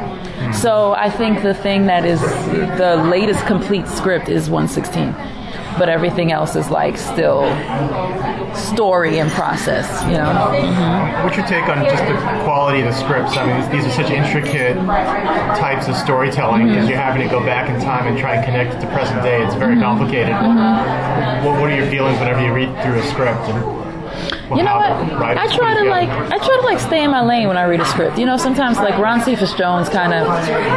[0.53, 5.13] So I think the thing that is the latest complete script is 116,
[5.79, 7.45] but everything else is like still
[8.55, 9.87] story and process.
[10.05, 10.53] You know.
[10.53, 11.25] Mm-hmm.
[11.25, 13.37] What's your take on just the quality of the scripts?
[13.37, 14.77] I mean, these are such intricate
[15.57, 16.91] types of storytelling because mm-hmm.
[16.91, 19.45] you're having to go back in time and try and connect it to present day.
[19.45, 19.83] It's very mm-hmm.
[19.83, 20.35] complicated.
[21.45, 23.41] What, what are your feelings whenever you read through a script?
[23.49, 23.86] And
[24.51, 24.93] You know what?
[25.37, 27.81] I try to like I try to like stay in my lane when I read
[27.81, 28.17] a script.
[28.17, 30.27] You know, sometimes like Ron Cephas Jones kind of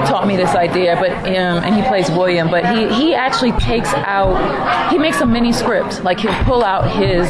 [0.08, 3.94] taught me this idea, but um, and he plays William, but he he actually takes
[3.94, 6.04] out he makes a mini script.
[6.04, 7.30] Like he'll pull out his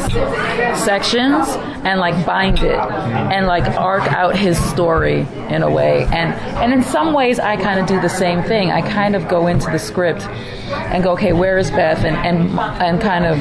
[0.82, 1.46] sections
[1.84, 6.04] and like bind it and like arc out his story in a way.
[6.04, 8.70] And and in some ways I kind of do the same thing.
[8.70, 10.22] I kind of go into the script
[10.70, 13.36] and go, okay, where is Beth, and and and kind of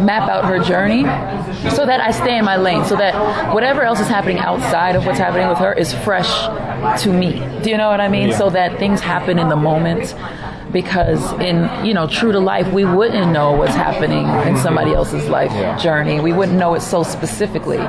[0.00, 1.04] map out her journey
[1.76, 5.04] so that I stay in my lane, so that whatever else is happening outside of
[5.04, 6.30] what's happening with her is fresh
[7.02, 7.32] to me.
[7.62, 8.32] Do you know what I mean?
[8.32, 10.14] So that things happen in the moment.
[10.72, 14.56] Because in you know, true to life, we wouldn't know what's happening in mm-hmm.
[14.56, 16.20] somebody else's life journey.
[16.20, 17.80] We wouldn't know it so specifically.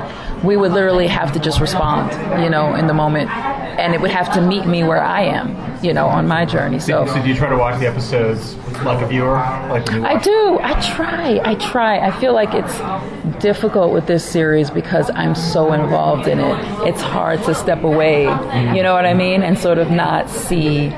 [0.43, 3.29] We would literally have to just respond, you know, in the moment
[3.77, 6.79] and it would have to meet me where I am, you know, on my journey.
[6.79, 9.33] So, So do you try to watch the episodes like a viewer?
[9.33, 10.59] Like I do.
[10.61, 11.39] I try.
[11.43, 11.99] I try.
[11.99, 16.87] I feel like it's difficult with this series because I'm so involved in it.
[16.87, 20.93] It's hard to step away, you know what I mean, and sort of not see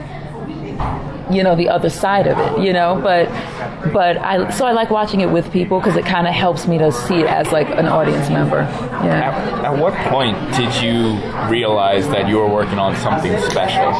[1.30, 3.28] you know the other side of it you know but
[3.94, 6.78] but i so i like watching it with people because it kind of helps me
[6.78, 8.62] to see it as like an audience member
[9.04, 13.92] yeah At, at what point did you realize that you were working on something special?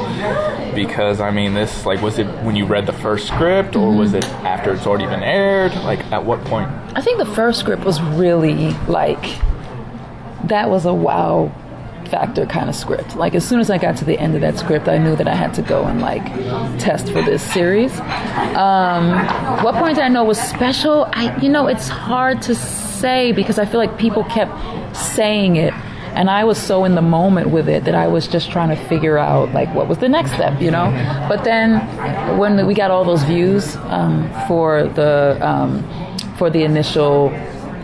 [0.74, 4.12] Because I mean, this like was it when you read the first script, or was
[4.12, 4.18] mm-hmm.
[4.18, 5.74] it after it's already been aired?
[5.76, 6.70] Like, at what point?
[6.96, 9.40] I think the first script was really like
[10.46, 11.54] that was a wow
[12.10, 13.16] factor kind of script.
[13.16, 15.28] Like as soon as I got to the end of that script, I knew that
[15.28, 16.26] I had to go and like
[16.80, 18.00] test for this series.
[18.56, 19.12] Um,
[19.64, 21.08] what point did I know was special?
[21.14, 24.52] I, you know, it's hard to say because I feel like people kept
[24.96, 25.74] saying it.
[26.14, 28.84] And I was so in the moment with it that I was just trying to
[28.88, 30.90] figure out like what was the next step, you know.
[31.30, 31.80] But then
[32.38, 35.88] when we got all those views um, for the um,
[36.38, 37.30] for the initial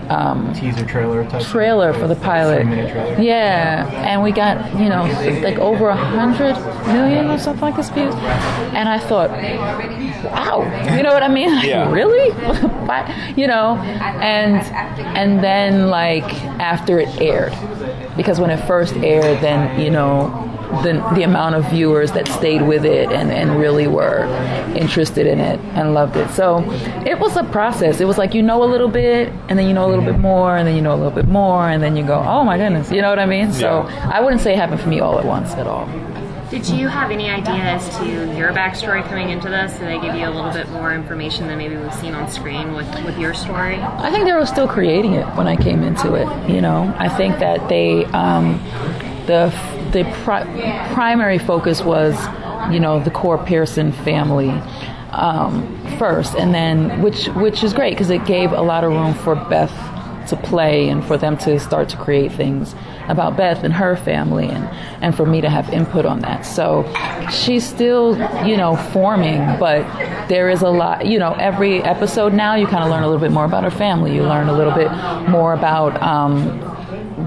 [0.09, 2.61] um, teaser trailer type trailer for the pilot.
[2.63, 3.23] Three-minute.
[3.23, 5.03] Yeah, and we got you know
[5.43, 6.55] like over a hundred
[6.87, 8.13] million or something like this views,
[8.73, 11.45] and I thought, wow, you know what I mean?
[11.55, 11.91] Like, Yeah.
[11.91, 12.31] really?
[12.85, 13.37] What?
[13.37, 14.57] you know, and
[15.17, 16.25] and then like
[16.59, 17.53] after it aired,
[18.15, 20.41] because when it first aired, then you know.
[20.83, 24.25] The, the amount of viewers that stayed with it and, and really were
[24.75, 26.29] interested in it and loved it.
[26.31, 26.59] So
[27.05, 28.01] it was a process.
[28.01, 30.19] It was like you know a little bit, and then you know a little bit
[30.19, 32.57] more, and then you know a little bit more, and then you go, oh my
[32.57, 33.51] goodness, you know what I mean?
[33.53, 35.87] So I wouldn't say it happened for me all at once at all.
[36.49, 39.73] Did you have any idea as to your backstory coming into this?
[39.73, 42.73] Did they give you a little bit more information than maybe we've seen on screen
[42.73, 43.77] with, with your story?
[43.77, 46.27] I think they were still creating it when I came into it.
[46.49, 48.63] You know, I think that they um,
[49.25, 49.49] the
[49.95, 50.43] the pri-
[50.93, 52.13] primary focus was
[52.69, 54.49] you know the core Pearson family
[55.11, 55.53] um,
[55.97, 59.35] first, and then which which is great because it gave a lot of room for
[59.35, 59.71] Beth
[60.27, 62.75] to play and for them to start to create things
[63.07, 64.65] about Beth and her family and,
[65.03, 66.41] and for me to have input on that.
[66.41, 66.83] So
[67.31, 69.83] she's still, you know, forming, but
[70.27, 73.21] there is a lot, you know, every episode now you kind of learn a little
[73.21, 74.15] bit more about her family.
[74.15, 74.91] You learn a little bit
[75.29, 76.59] more about um,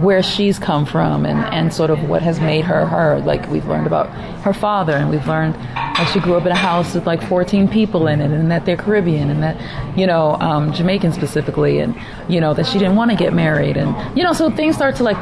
[0.00, 3.18] where she's come from and, and sort of what has made her her.
[3.20, 4.08] Like we've learned about
[4.42, 7.68] her father and we've learned that she grew up in a house with like 14
[7.68, 11.96] people in it and that they're Caribbean and that, you know, um, Jamaican specifically and,
[12.28, 14.96] you know, that she didn't want to get married and, you know, so things start
[14.96, 15.16] to like,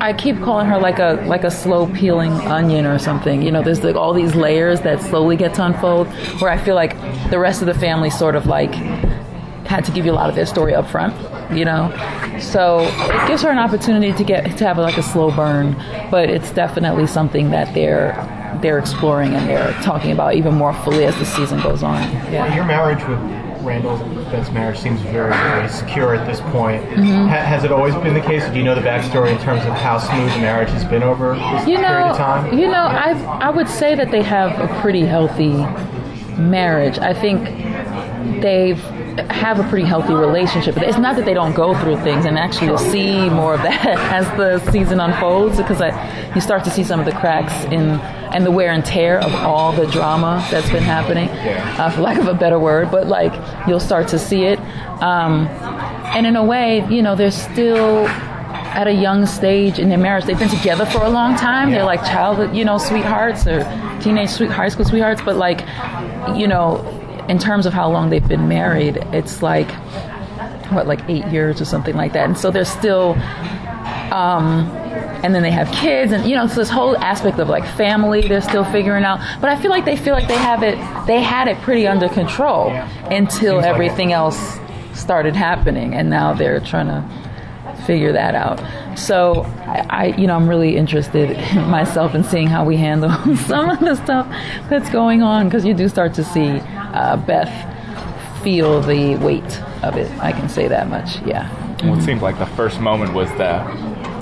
[0.00, 3.42] I keep calling her like a, like a slow peeling onion or something.
[3.42, 6.06] You know, there's like all these layers that slowly get to unfold
[6.40, 6.96] where I feel like
[7.30, 8.74] the rest of the family sort of like
[9.66, 11.14] had to give you a lot of their story up front,
[11.56, 11.90] you know.
[12.40, 15.74] So it gives her an opportunity to get to have like a slow burn,
[16.10, 18.12] but it's definitely something that they're
[18.60, 22.00] they're exploring and they're talking about even more fully as the season goes on.
[22.32, 22.54] Yeah.
[22.54, 23.18] Your marriage with
[23.62, 23.96] Randall,
[24.30, 26.82] Beth's marriage seems very, very secure at this point.
[26.84, 27.28] Mm-hmm.
[27.28, 28.42] Ha- has it always been the case?
[28.44, 31.02] Or do you know the backstory in terms of how smooth the marriage has been
[31.02, 32.58] over this You period know, of time?
[32.58, 35.52] you know, I I would say that they have a pretty healthy
[36.36, 36.98] marriage.
[36.98, 37.48] I think
[38.40, 38.74] they
[39.30, 40.76] have a pretty healthy relationship.
[40.78, 43.86] It's not that they don't go through things, and actually you'll see more of that
[44.12, 48.00] as the season unfolds because I, you start to see some of the cracks in
[48.32, 52.18] and the wear and tear of all the drama that's been happening, uh, for lack
[52.18, 52.90] of a better word.
[52.90, 53.32] But like
[53.68, 54.58] you'll start to see it,
[55.02, 55.46] um,
[56.14, 58.06] and in a way, you know, they're still
[58.72, 60.24] at a young stage in their marriage.
[60.24, 61.70] They've been together for a long time.
[61.70, 63.64] They're like childhood, you know, sweethearts or
[64.00, 65.20] teenage sweet high school sweethearts.
[65.22, 65.60] But like,
[66.38, 67.01] you know,
[67.32, 69.70] in terms of how long they've been married, it's like
[70.70, 72.26] what, like eight years or something like that.
[72.26, 73.14] And so they're still.
[74.12, 74.70] Um,
[75.24, 78.26] and then they have kids, and you know, so this whole aspect of like family,
[78.26, 79.20] they're still figuring out.
[79.40, 82.08] But I feel like they feel like they have it, they had it pretty under
[82.08, 84.58] control until everything else
[84.94, 87.02] started happening, and now they're trying to
[87.86, 88.60] figure that out.
[88.98, 93.10] So I, I you know, I'm really interested in myself in seeing how we handle
[93.46, 94.26] some of the stuff
[94.68, 96.60] that's going on because you do start to see
[96.92, 97.50] uh, Beth
[98.42, 100.10] feel the weight of it.
[100.20, 101.20] I can say that much.
[101.22, 101.48] Yeah.
[101.84, 103.62] Well, it seemed like the first moment was the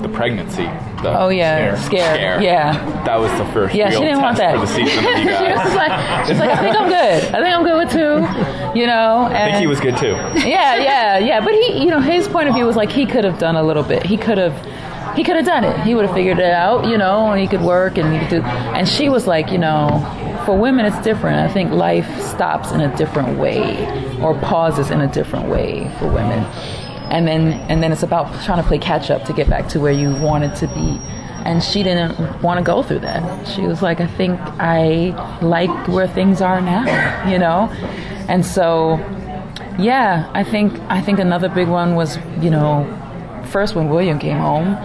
[0.01, 0.63] the pregnancy.
[1.03, 2.15] The Oh yeah, scare.
[2.15, 2.43] scared.
[2.43, 2.73] Yeah.
[3.05, 4.55] That was the first Yeah, real she didn't want that.
[4.55, 5.75] for the season you she was guys.
[5.75, 7.23] like, she's like, I think I'm good.
[7.35, 8.79] I think I'm good with two.
[8.79, 10.13] You know, and I think he was good too.
[10.47, 11.39] yeah, yeah, yeah.
[11.43, 13.63] But he, you know, his point of view was like he could have done a
[13.63, 14.03] little bit.
[14.03, 14.55] He could have,
[15.15, 15.79] he could have done it.
[15.81, 18.29] He would have figured it out, you know, and he could work and he could
[18.29, 18.41] do.
[18.41, 19.87] And she was like, you know,
[20.45, 21.37] for women it's different.
[21.37, 23.85] I think life stops in a different way
[24.21, 26.43] or pauses in a different way for women.
[27.11, 29.79] And then, and then it's about trying to play catch up to get back to
[29.79, 30.99] where you wanted to be
[31.45, 33.47] and she didn't want to go through that.
[33.47, 37.67] She was like, I think I like where things are now, you know,
[38.27, 38.97] and so
[39.79, 42.85] yeah, I think I think another big one was you know
[43.45, 44.75] first when William came home.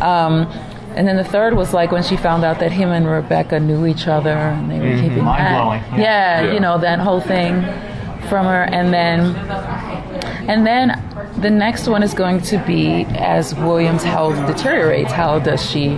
[0.00, 0.46] Um,
[0.96, 3.86] and then the third was like when she found out that him and Rebecca knew
[3.86, 5.62] each other and they were keeping Mind that.
[5.62, 5.96] blowing, yeah.
[5.98, 6.52] Yeah, Yeah.
[6.54, 7.62] you know that whole thing
[8.28, 9.20] from her, and then
[10.48, 11.02] and then
[11.38, 15.12] the next one is going to be as William's health deteriorates.
[15.12, 15.96] How does she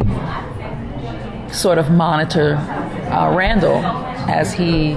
[1.52, 3.78] sort of monitor uh, Randall
[4.28, 4.90] as he,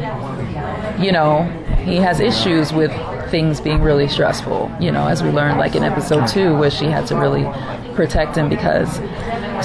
[1.03, 1.43] you know,
[1.85, 2.91] he has issues with
[3.29, 4.69] things being really stressful.
[4.79, 7.43] You know, as we learned like in episode two, where she had to really
[7.93, 8.99] protect him because.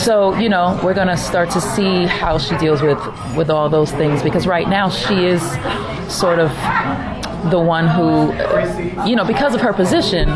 [0.02, 2.98] So you know, we're gonna start to see how she deals with
[3.36, 5.42] with all those things because right now she is
[6.12, 6.50] sort of
[7.50, 8.32] the one who,
[9.08, 10.26] you know, because of her position,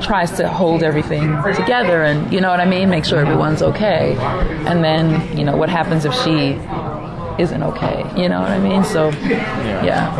[0.00, 1.22] tries to hold everything
[1.54, 4.16] together and, you know what I mean, make sure everyone's okay.
[4.66, 6.58] And then, you know, what happens if she
[7.38, 8.04] isn't okay?
[8.20, 8.82] You know what I mean?
[8.84, 10.14] So, yeah.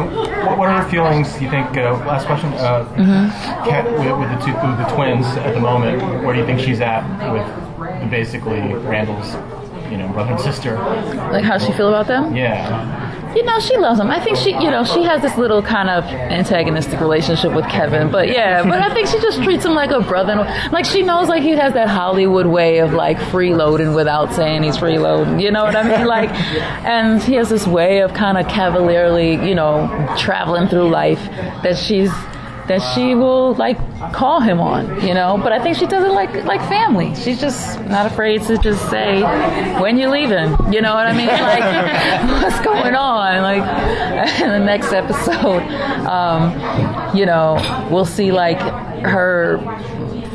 [0.47, 1.41] What, what are her feelings?
[1.43, 1.77] You think?
[1.77, 2.53] Uh, last question.
[2.55, 3.69] Uh, Mm-hmm.
[3.69, 6.59] Kat, with, with the two with the twins at the moment, where do you think
[6.61, 7.03] she's at
[7.33, 9.35] with basically Randall's,
[9.91, 10.75] you know, brother and sister?
[11.33, 12.35] Like, how does she feel about them?
[12.35, 13.08] Yeah.
[13.35, 14.11] You know, she loves him.
[14.11, 18.11] I think she, you know, she has this little kind of antagonistic relationship with Kevin.
[18.11, 20.37] But yeah, but I think she just treats him like a brother.
[20.73, 24.77] Like she knows, like he has that Hollywood way of like freeloading without saying he's
[24.77, 25.43] freeloading.
[25.43, 26.07] You know what I mean?
[26.07, 26.31] Like,
[26.85, 31.21] and he has this way of kind of cavalierly, you know, traveling through life
[31.62, 32.11] that she's
[32.69, 33.79] that she will like
[34.13, 35.39] call him on, you know.
[35.43, 37.15] But I think she does it like like family.
[37.15, 39.23] She's just not afraid to just say
[39.81, 40.51] when you're leaving.
[40.73, 41.27] You know what I mean?
[41.27, 43.43] Like what's going on?
[43.43, 45.63] Like in the next episode,
[46.07, 47.57] um, you know,
[47.91, 48.61] we'll see like
[49.05, 49.59] her.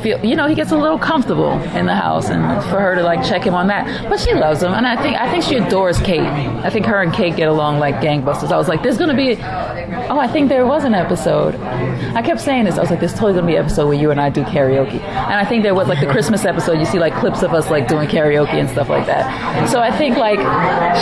[0.04, 3.02] Feel, you know, he gets a little comfortable in the house, and for her to
[3.02, 4.06] like check him on that.
[4.10, 6.20] But she loves him, and I think I think she adores Kate.
[6.20, 8.52] I think her and Kate get along like gangbusters.
[8.52, 11.54] I was like, there's gonna be, oh, I think there was an episode.
[11.54, 12.76] I kept saying this.
[12.76, 15.00] I was like, there's totally gonna be an episode where you and I do karaoke.
[15.00, 16.78] And I think there was like the Christmas episode.
[16.78, 19.70] You see like clips of us like doing karaoke and stuff like that.
[19.70, 20.38] So I think like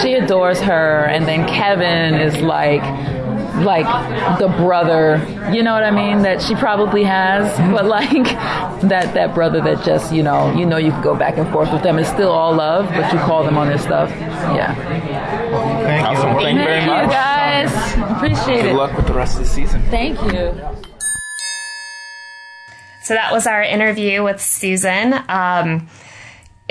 [0.00, 2.84] she adores her, and then Kevin is like
[3.64, 3.86] like
[4.38, 5.16] the brother,
[5.52, 8.24] you know what I mean, that she probably has, but like
[8.88, 11.72] that that brother that just, you know, you know you can go back and forth
[11.72, 11.98] with them.
[11.98, 14.10] It's still all love, but you call them on their stuff.
[14.10, 14.74] Yeah.
[15.82, 16.08] Thank you.
[16.08, 16.36] Awesome.
[16.36, 17.04] Thank you very Thank much.
[17.04, 18.16] you guys.
[18.16, 18.68] Appreciate Good it.
[18.70, 19.82] Good luck with the rest of the season.
[19.90, 20.54] Thank you.
[23.02, 25.12] So that was our interview with Susan.
[25.28, 25.88] Um,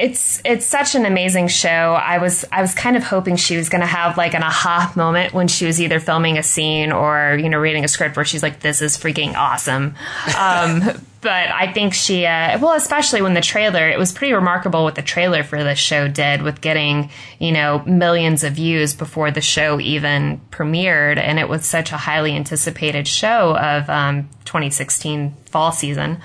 [0.01, 1.69] it's it's such an amazing show.
[1.69, 4.91] I was I was kind of hoping she was going to have like an aha
[4.95, 8.25] moment when she was either filming a scene or you know reading a script where
[8.25, 9.93] she's like, "This is freaking awesome."
[10.37, 10.81] Um,
[11.21, 14.95] but I think she, uh, well, especially when the trailer, it was pretty remarkable what
[14.95, 19.41] the trailer for this show did with getting you know millions of views before the
[19.41, 25.71] show even premiered, and it was such a highly anticipated show of um, 2016 fall
[25.71, 26.17] season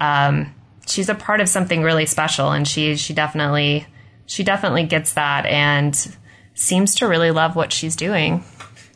[0.00, 0.54] um,
[0.86, 3.86] she's a part of something really special, and she she definitely
[4.26, 6.16] she definitely gets that, and
[6.54, 8.44] seems to really love what she's doing.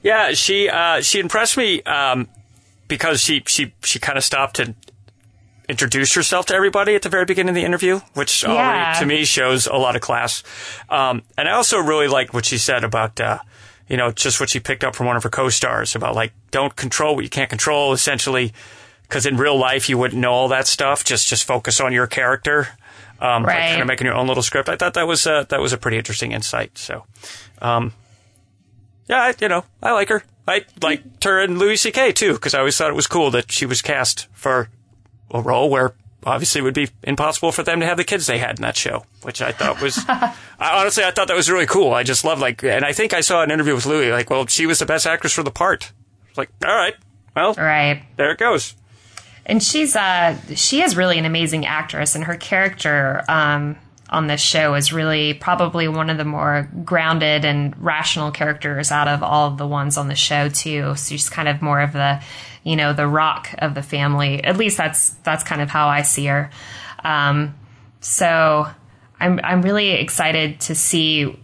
[0.03, 2.29] Yeah, she uh, she impressed me um,
[2.89, 4.75] because she she she kind of stopped and
[5.69, 8.51] introduced herself to everybody at the very beginning of the interview, which Yeah.
[8.51, 10.45] already to me shows a lot of class.
[10.89, 13.21] Um, and I also really like what she said about.
[13.21, 13.39] Uh,
[13.89, 16.75] you know, just what she picked up from one of her co-stars about like, don't
[16.75, 18.53] control what you can't control, essentially,
[19.09, 21.05] because in real life you wouldn't know all that stuff.
[21.05, 22.69] Just, just focus on your character,
[23.21, 23.69] um, like Right.
[23.71, 24.69] kind of making your own little script.
[24.69, 26.77] I thought that was, uh, that was a pretty interesting insight.
[26.79, 27.05] So,
[27.63, 27.93] um,
[29.09, 30.23] yeah, I, you know, I like her.
[30.49, 32.13] I liked her and Louis C.K.
[32.13, 34.69] too, because I always thought it was cool that she was cast for
[35.33, 38.39] a role where obviously it would be impossible for them to have the kids they
[38.39, 41.67] had in that show, which I thought was, I, honestly, I thought that was really
[41.67, 41.93] cool.
[41.95, 44.47] I just love like, and I think I saw an interview with Louis, like, well,
[44.47, 45.93] she was the best actress for the part.
[46.37, 46.95] Like, all right,
[47.35, 48.03] well, Right.
[48.17, 48.75] there it goes.
[49.47, 53.77] And she's uh she is really an amazing actress and her character um
[54.11, 59.09] on this show is really probably one of the more grounded and rational characters out
[59.09, 60.95] of all of the ones on the show too.
[60.95, 62.23] So she's kind of more of the
[62.63, 64.43] you know, the rock of the family.
[64.43, 66.51] At least that's that's kind of how I see her.
[67.05, 67.55] Um
[68.01, 68.67] so
[69.21, 71.39] I'm I'm really excited to see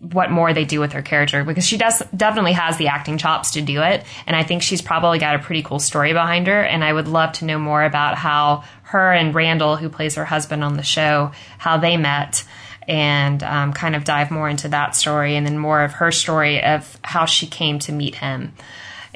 [0.00, 3.52] what more they do with her character because she does definitely has the acting chops
[3.52, 6.62] to do it and i think she's probably got a pretty cool story behind her
[6.62, 10.24] and i would love to know more about how her and randall who plays her
[10.24, 12.44] husband on the show how they met
[12.86, 16.62] and um, kind of dive more into that story and then more of her story
[16.62, 18.52] of how she came to meet him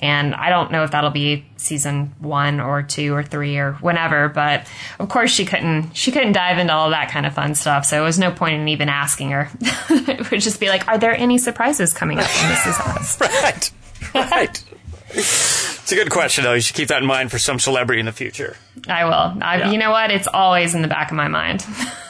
[0.03, 4.29] and I don't know if that'll be season one or two or three or whenever.
[4.29, 4.67] But
[4.99, 8.03] of course, she couldn't she couldn't dive into all that kind of fun stuff, so
[8.03, 9.49] it was no point in even asking her.
[9.91, 13.71] it would just be like, "Are there any surprises coming up This Is Us?" right.
[14.15, 14.65] Right.
[15.15, 16.55] It's a good question, though.
[16.55, 18.57] You should keep that in mind for some celebrity in the future.
[18.89, 19.43] I will.
[19.43, 19.71] I, Yeah.
[19.71, 20.11] You know what?
[20.11, 21.65] It's always in the back of my mind.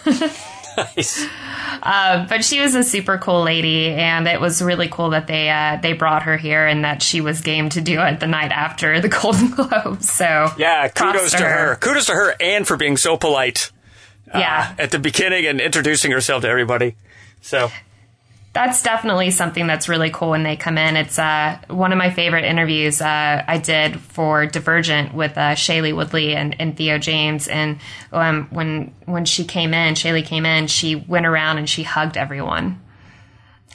[0.77, 1.27] Nice.
[1.83, 5.51] Uh, but she was a super cool lady, and it was really cool that they
[5.51, 8.53] uh, they brought her here and that she was game to do it the night
[8.53, 10.11] after the Golden Globes.
[10.11, 11.77] So Yeah, kudos to her.
[11.77, 13.71] Kudos to her and for being so polite
[14.29, 16.95] Yeah, at the beginning and introducing herself to everybody.
[17.41, 17.71] So,
[18.53, 20.97] that's definitely something that's really cool when they come in.
[20.97, 25.97] It's uh, one of my favorite interviews uh, I did for Divergent with uh, Shailene
[25.97, 27.49] Woodley and, and Theo James.
[27.49, 27.79] And
[28.13, 32.19] um, when when she came in, Shailene came in, she went around and she hugged
[32.19, 32.83] everyone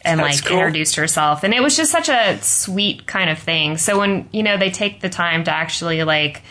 [0.06, 0.58] and That's like cool.
[0.58, 1.44] introduced herself.
[1.44, 3.78] And it was just such a sweet kind of thing.
[3.78, 6.44] So when you know they take the time to actually like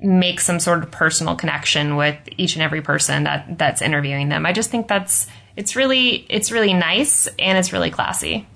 [0.00, 4.44] make some sort of personal connection with each and every person that that's interviewing them,
[4.44, 5.26] I just think that's
[5.60, 8.46] it's really it's really nice and it's really classy.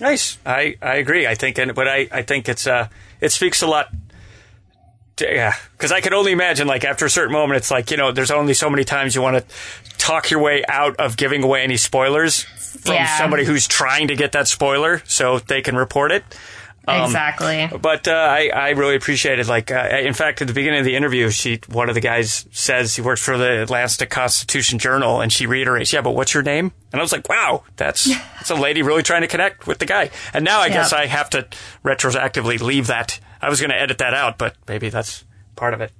[0.00, 0.38] nice.
[0.46, 1.26] I, I agree.
[1.26, 2.88] I think, and but I, I think it's uh,
[3.20, 3.88] it speaks a lot.
[5.16, 7.96] To, yeah, because I can only imagine, like after a certain moment, it's like you
[7.96, 9.44] know, there's only so many times you want to
[9.98, 13.16] talk your way out of giving away any spoilers from Yeah.
[13.18, 16.24] somebody who's trying to get that spoiler so they can report it.
[16.86, 17.68] Um, exactly.
[17.78, 19.48] But uh, I, I really appreciated.
[19.48, 22.46] Like, uh, in fact, at the beginning of the interview, she one of the guys
[22.52, 26.42] says he works for the Atlanta Constitution Journal, and she reiterates, "Yeah, but what's your
[26.42, 28.04] name?" And I was like, "Wow, that's
[28.36, 31.06] that's a lady really trying to connect with the guy." And now I guess I
[31.06, 31.48] have to
[31.84, 33.18] retroactively leave that.
[33.40, 35.24] I was going to edit that out, but maybe that's
[35.56, 35.92] part of it.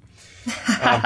[0.83, 1.03] Um,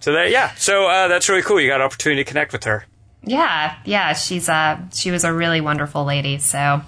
[0.00, 0.54] so there, yeah.
[0.54, 1.60] So uh, that's really cool.
[1.60, 2.86] You got an opportunity to connect with her.
[3.22, 6.38] Yeah, yeah, she's uh she was a really wonderful lady.
[6.38, 6.80] So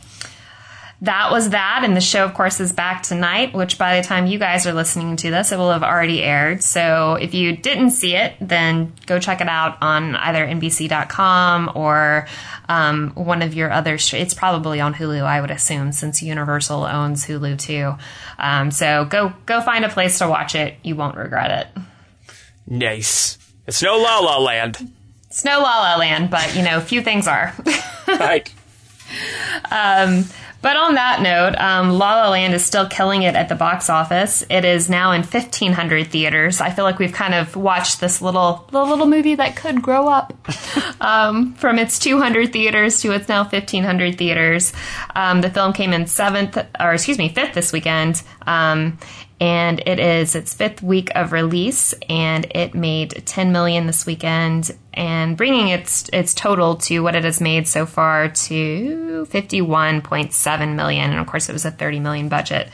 [1.03, 3.55] that was that, and the show, of course, is back tonight.
[3.55, 6.63] Which by the time you guys are listening to this, it will have already aired.
[6.63, 12.27] So if you didn't see it, then go check it out on either NBC.com or
[12.69, 13.97] um, one of your other.
[13.97, 17.95] Sh- it's probably on Hulu, I would assume, since Universal owns Hulu too.
[18.39, 20.77] Um, so go go find a place to watch it.
[20.83, 21.83] You won't regret it.
[22.67, 23.39] Nice.
[23.67, 24.93] It's no La La Land,
[25.29, 27.55] It's no La La Land, but you know, few things are.
[28.09, 28.53] right?
[30.63, 33.89] But on that note, um, La La Land is still killing it at the box
[33.89, 34.45] office.
[34.51, 36.61] It is now in 1,500 theaters.
[36.61, 40.09] I feel like we've kind of watched this little little, little movie that could grow
[40.09, 40.35] up
[41.01, 44.73] um, from its 200 theaters to its now 1,500 theaters.
[45.15, 48.23] Um, the film came in seventh, or excuse me, fifth this weekend.
[48.47, 48.99] Um,
[49.41, 54.71] and it is its fifth week of release, and it made 10 million this weekend,
[54.93, 61.11] and bringing its its total to what it has made so far to 51.7 million.
[61.11, 62.69] And of course, it was a 30 million budget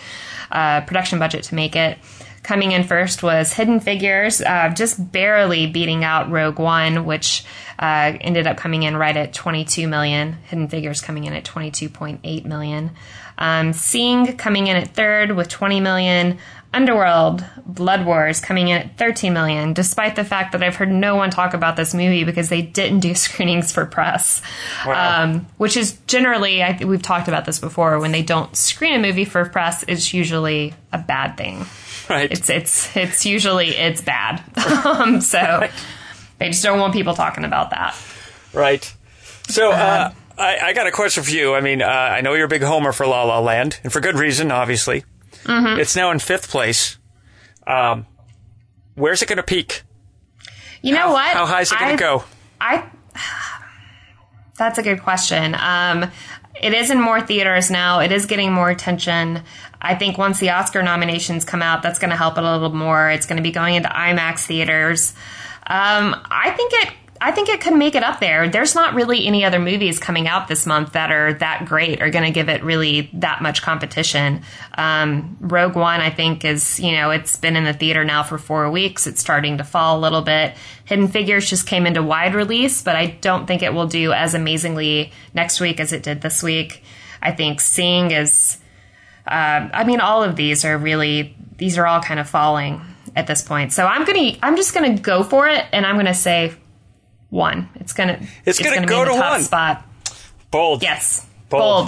[0.51, 1.99] uh, production budget to make it.
[2.43, 7.45] Coming in first was Hidden Figures, uh, just barely beating out Rogue One, which
[7.79, 10.35] uh, ended up coming in right at 22 million.
[10.45, 12.93] Hidden Figures coming in at 22.8 million.
[13.39, 16.39] Um, Sing coming in at third with 20 million.
[16.75, 21.17] Underworld Blood Wars coming in at 13 million, despite the fact that I've heard no
[21.17, 24.43] one talk about this movie because they didn't do screenings for press.
[24.87, 25.23] Wow.
[25.23, 28.99] Um, which is generally, I, we've talked about this before, when they don't screen a
[28.99, 31.65] movie for press, it's usually a bad thing.
[32.11, 32.31] Right.
[32.31, 34.43] It's it's it's usually it's bad.
[34.85, 35.69] um, so
[36.39, 37.97] they just don't want people talking about that.
[38.53, 38.93] Right.
[39.49, 41.55] So, uh, I, I got a question for you.
[41.55, 44.01] I mean, uh, I know you're a big homer for La La Land, and for
[44.01, 45.05] good reason, obviously.
[45.45, 45.81] Mm-hmm.
[45.81, 46.99] It's now in fifth place.
[47.67, 48.07] Um,
[48.95, 49.83] where's it going to peak?
[50.83, 51.33] You know what?
[51.33, 52.25] How high is it going to go?
[52.61, 52.85] I.
[54.59, 55.55] That's a good question.
[55.55, 56.11] Um,
[56.63, 58.01] it is in more theaters now.
[58.01, 59.43] It is getting more attention.
[59.81, 62.75] I think once the Oscar nominations come out, that's going to help it a little
[62.75, 63.11] more.
[63.11, 65.13] It's going to be going into IMAX theaters.
[65.67, 66.95] Um, I think it.
[67.21, 68.49] I think it could make it up there.
[68.49, 72.11] There's not really any other movies coming out this month that are that great or
[72.11, 74.43] going to give it really that much competition.
[74.77, 78.39] Um, Rogue One, I think, is you know it's been in the theater now for
[78.39, 79.07] four weeks.
[79.07, 80.55] It's starting to fall a little bit.
[80.85, 84.35] Hidden Figures just came into wide release, but I don't think it will do as
[84.35, 86.83] amazingly next week as it did this week.
[87.23, 88.59] I think Sing is.
[89.27, 92.81] Uh, I mean, all of these are really these are all kind of falling
[93.17, 93.73] at this point.
[93.73, 96.55] So I'm gonna I'm just gonna go for it, and I'm gonna say
[97.31, 97.69] one.
[97.77, 99.43] It's gonna It's gonna be go to top one.
[99.43, 99.87] spot.
[100.51, 100.83] Bold.
[100.83, 101.87] Yes, Bold.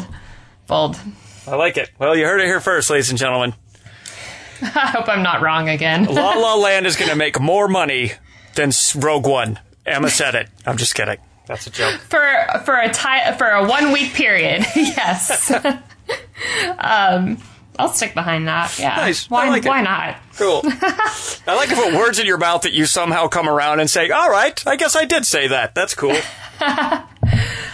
[0.66, 1.00] bold, bold.
[1.46, 1.90] I like it.
[1.98, 3.54] Well, you heard it here first, ladies and gentlemen.
[4.62, 6.04] I hope I'm not wrong again.
[6.12, 8.12] La La Land is going to make more money
[8.54, 9.58] than Rogue One.
[9.86, 10.48] Emma said it.
[10.66, 11.16] I'm just kidding.
[11.46, 11.94] That's a joke.
[12.00, 12.20] for
[12.66, 14.66] for a ti- for a one week period.
[14.76, 15.50] yes.
[16.78, 17.38] um,
[17.78, 18.78] I'll stick behind that.
[18.78, 18.96] Yeah.
[18.96, 19.30] Nice.
[19.30, 19.48] Why?
[19.48, 19.68] like it.
[19.68, 20.16] why not?
[20.36, 20.62] Cool.
[20.64, 24.10] I like to put words in your mouth that you somehow come around and say,
[24.10, 25.74] "All right, I guess I did say that.
[25.74, 26.16] That's cool."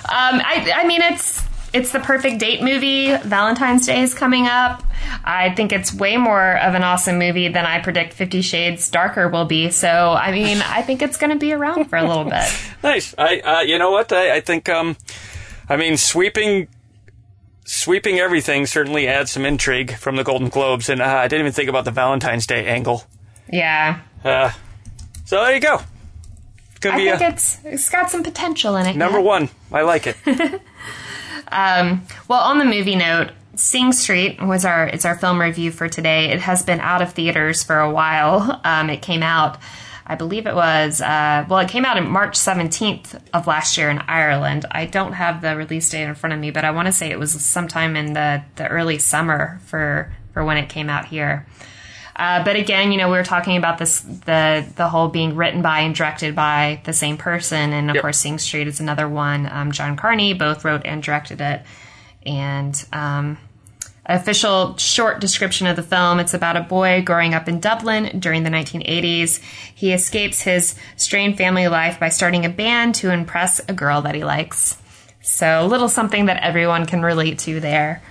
[0.04, 1.42] Um, I, I mean, it's
[1.72, 3.16] it's the perfect date movie.
[3.16, 4.84] Valentine's Day is coming up.
[5.24, 9.28] I think it's way more of an awesome movie than I predict Fifty Shades Darker
[9.28, 9.70] will be.
[9.70, 12.48] So, I mean, I think it's going to be around for a little bit.
[12.82, 13.14] nice.
[13.16, 14.12] I, uh, you know what?
[14.12, 14.96] I, I think, um,
[15.70, 16.68] I mean, sweeping,
[17.64, 21.52] sweeping everything certainly adds some intrigue from the Golden Globes, and uh, I didn't even
[21.52, 23.04] think about the Valentine's Day angle.
[23.52, 24.52] Yeah, Uh,
[25.24, 25.80] so there you go.
[26.80, 28.96] Gonna I be think a it's it's got some potential in it.
[28.96, 29.24] number yet.
[29.26, 29.48] one.
[29.72, 30.16] I like it.
[31.52, 36.30] Well, on the movie note, Sing Street was our it's our film review for today.
[36.32, 38.60] It has been out of theaters for a while.
[38.64, 39.58] Um, it came out,
[40.06, 43.88] I believe it was uh, well, it came out in March seventeenth of last year
[43.90, 44.66] in Ireland.
[44.70, 47.10] I don't have the release date in front of me, but I want to say
[47.10, 51.46] it was sometime in the the early summer for for when it came out here.
[52.16, 55.62] Uh, but again, you know, we were talking about this the the whole being written
[55.62, 58.02] by and directed by the same person, and of Yep.
[58.02, 59.48] course, Sing Street is another one.
[59.50, 61.62] Um, John Carney both wrote and directed it,
[62.24, 63.38] and um,
[64.06, 68.42] official short description of the film it's about a boy growing up in Dublin during
[68.42, 69.40] the 1980s.
[69.74, 74.14] He escapes his strained family life by starting a band to impress a girl that
[74.14, 74.76] he likes.
[75.22, 78.02] So, a little something that everyone can relate to there.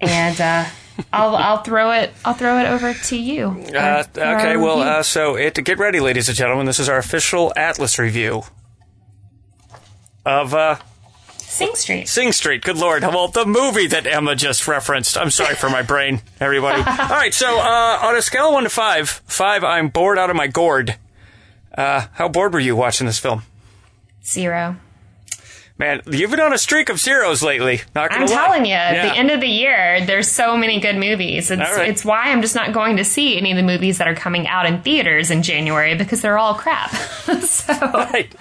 [0.00, 0.64] And uh,
[1.12, 3.48] I'll I'll throw it I'll throw it over to you.
[3.74, 6.66] Uh, or okay, well, uh, so it, get ready, ladies and gentlemen.
[6.66, 8.44] This is our official Atlas review
[10.24, 10.76] of uh,
[11.54, 12.08] Sing Street.
[12.08, 12.62] Sing Street.
[12.62, 13.02] Good lord.
[13.02, 15.16] Well, the movie that Emma just referenced.
[15.16, 16.78] I'm sorry for my brain, everybody.
[16.86, 20.30] All right, so uh, on a scale of one to five, five, I'm bored out
[20.30, 20.96] of my gourd.
[21.72, 23.42] Uh, how bored were you watching this film?
[24.24, 24.76] Zero.
[25.84, 27.82] Man, you've been on a streak of zeros lately.
[27.94, 28.26] I'm lie.
[28.26, 29.08] telling you, Yeah.
[29.10, 31.50] the end of the year, there's so many good movies.
[31.50, 31.88] It's, right.
[31.90, 34.48] it's why I'm just not going to see any of the movies that are coming
[34.48, 36.90] out in theaters in January because they're all crap.
[37.42, 38.34] so, Right.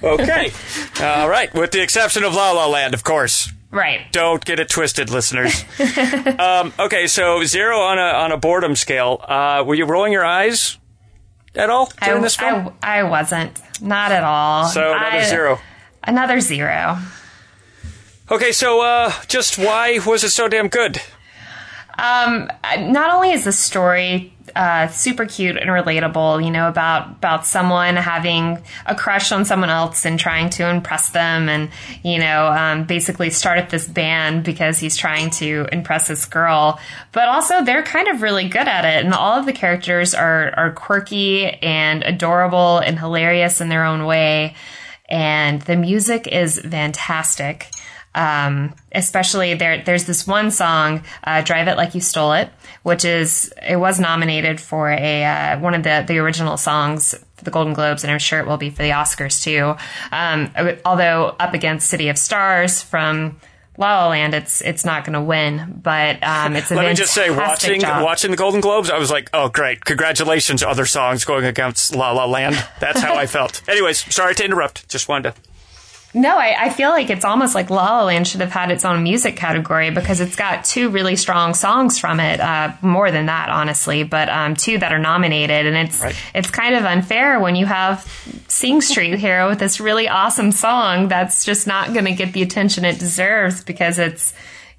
[0.00, 0.52] Okay.
[1.02, 1.52] All right.
[1.54, 3.50] With the exception of La La Land, of course.
[3.72, 4.00] right.
[4.12, 5.64] Don't get it twisted, listeners.
[6.38, 9.20] um, okay, so zero on a on a boredom scale.
[9.26, 10.78] Uh, were you rolling your eyes
[11.56, 12.72] at all during I, this film?
[12.82, 13.60] I, I wasn't.
[13.82, 14.66] Not at all.
[14.66, 15.58] so another I- zero.
[16.06, 16.98] Another zero.
[18.30, 21.00] Okay, so uh, just why was it so damn good?
[21.98, 27.46] Um, not only is the story uh, super cute and relatable, you know, about about
[27.46, 31.70] someone having a crush on someone else and trying to impress them, and
[32.02, 36.78] you know, um, basically start up this band because he's trying to impress this girl.
[37.12, 40.52] But also, they're kind of really good at it, and all of the characters are
[40.56, 44.54] are quirky and adorable and hilarious in their own way,
[45.08, 47.68] and the music is fantastic.
[48.14, 52.48] Um, especially there there's this one song uh, drive it like you stole it
[52.82, 57.44] which is it was nominated for a uh, one of the the original songs for
[57.44, 59.76] the golden globes and i'm sure it will be for the oscars too.
[60.12, 60.50] Um,
[60.86, 63.38] although up against city of stars from
[63.78, 66.94] La La Land, it's it's not going to win, but um, it's a Let me
[66.94, 68.02] just say, watching job.
[68.02, 72.12] watching the Golden Globes, I was like, oh great, congratulations, other songs going against La
[72.12, 72.56] La Land.
[72.80, 73.62] That's how I felt.
[73.68, 74.88] Anyways, sorry to interrupt.
[74.88, 75.40] Just wanted to.
[76.16, 78.86] No, I, I feel like it's almost like La La Land should have had its
[78.86, 82.40] own music category because it's got two really strong songs from it.
[82.40, 86.16] Uh, more than that, honestly, but um, two that are nominated, and it's Right.
[86.34, 88.00] it's kind of unfair when you have
[88.48, 92.40] Sing Street here with this really awesome song that's just not going to get the
[92.40, 94.32] attention it deserves because it's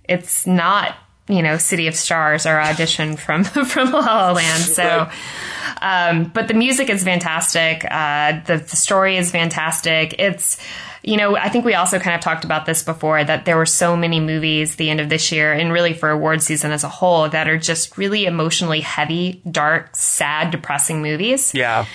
[0.06, 0.96] it's not
[1.28, 4.64] you know City of Stars or audition from from La La Land.
[4.64, 5.08] So.
[5.82, 7.86] Um, but the music is fantastic.
[7.86, 10.16] Uh, the, the story is fantastic.
[10.18, 10.58] It's,
[11.08, 13.66] you know, I think we also kind of talked about this before that there were
[13.66, 16.90] so many movies the end of this year and really for award season as a
[16.90, 21.54] whole that are just really emotionally heavy, dark, sad, depressing movies.
[21.54, 21.86] Yeah.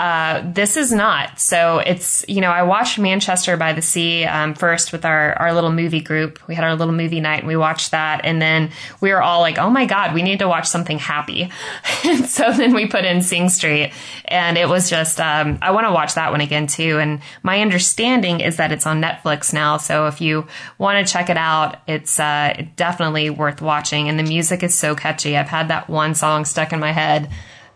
[0.00, 1.38] Uh, this is not.
[1.38, 5.52] So it's, you know, I watched Manchester by the Sea um, first with our, our
[5.52, 6.38] little movie group.
[6.48, 8.22] We had our little movie night and we watched that.
[8.24, 8.70] And then
[9.02, 11.52] we were all like, oh my God, we need to watch something happy.
[12.26, 13.92] so then we put in Sing Street.
[14.24, 16.98] And it was just, um, I want to watch that one again too.
[16.98, 19.76] And my understanding is that it's on Netflix now.
[19.76, 20.46] So if you
[20.78, 24.08] want to check it out, it's uh, definitely worth watching.
[24.08, 25.36] And the music is so catchy.
[25.36, 27.28] I've had that one song stuck in my head.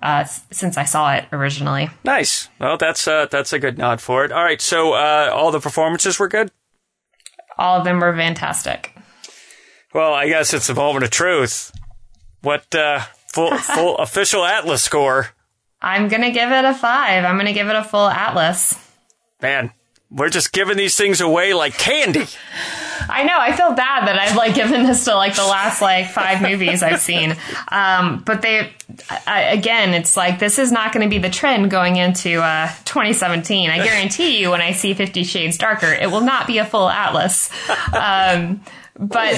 [0.05, 1.89] Uh, since I saw it originally.
[2.05, 2.51] Nice.
[2.61, 4.33] Well, that's uh, that's a good nod for it.
[4.33, 4.61] All right.
[4.61, 6.51] So uh, all the performances were good.
[7.57, 8.95] All of them were fantastic.
[9.95, 11.73] Well, I guess it's a moment of truth.
[12.43, 15.29] What uh, full full official Atlas score?
[15.81, 17.25] I'm gonna give it a five.
[17.25, 18.79] I'm gonna give it a full Atlas.
[19.41, 19.71] Man,
[20.11, 22.27] we're just giving these things away like candy.
[23.09, 23.36] I know.
[23.38, 26.82] I feel bad that I've like given this to like the last like five movies
[26.82, 27.36] I've seen.
[27.68, 28.72] Um, but they,
[29.26, 32.68] I, again, it's like this is not going to be the trend going into uh,
[32.84, 33.70] 2017.
[33.70, 36.88] I guarantee you, when I see Fifty Shades Darker, it will not be a full
[36.88, 37.51] atlas.
[37.95, 38.61] Um,
[38.99, 39.34] but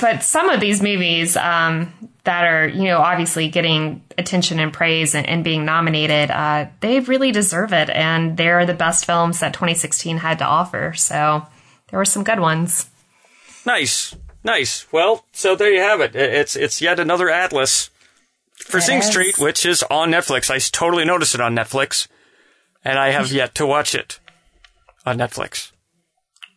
[0.00, 1.92] but some of these movies um,
[2.24, 7.00] that are you know obviously getting attention and praise and, and being nominated, uh, they
[7.00, 10.92] really deserve it, and they're the best films that 2016 had to offer.
[10.94, 11.46] So
[11.94, 12.90] there were some good ones.
[13.64, 14.84] Nice, nice.
[14.90, 16.16] Well, so there you have it.
[16.16, 17.88] It's it's yet another atlas
[18.56, 19.00] for Sing.
[19.00, 20.50] Street, which is on Netflix.
[20.50, 22.08] I totally noticed it on Netflix,
[22.84, 24.18] and I have yet to watch it
[25.06, 25.70] on Netflix.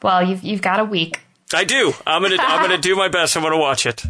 [0.01, 1.19] Well, you've you've got a week.
[1.53, 1.93] I do.
[2.07, 3.37] I'm gonna I'm gonna do my best.
[3.37, 4.03] I'm gonna watch it.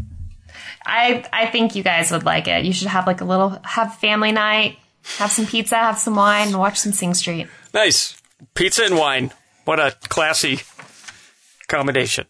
[0.86, 2.64] I I think you guys would like it.
[2.64, 4.78] You should have like a little have family night,
[5.18, 7.48] have some pizza, have some wine, and watch some Sing Street.
[7.74, 8.16] Nice
[8.54, 9.34] pizza and wine.
[9.66, 10.62] What a classy
[11.68, 12.26] combination.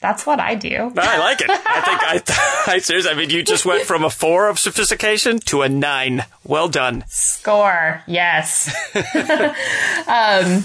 [0.00, 0.92] That's what I do.
[0.96, 1.50] I like it.
[1.50, 3.10] I think I, I seriously.
[3.10, 6.24] I mean, you just went from a four of sophistication to a nine.
[6.44, 7.04] Well done.
[7.08, 8.68] Score, yes.
[10.06, 10.62] um,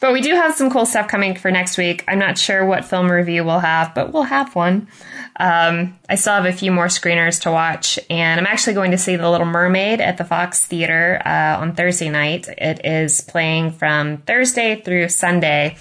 [0.00, 2.04] but we do have some cool stuff coming for next week.
[2.08, 4.88] I'm not sure what film review we'll have, but we'll have one.
[5.36, 8.98] Um, I still have a few more screeners to watch, and I'm actually going to
[8.98, 12.48] see The Little Mermaid at the Fox Theater uh, on Thursday night.
[12.48, 15.76] It is playing from Thursday through Sunday.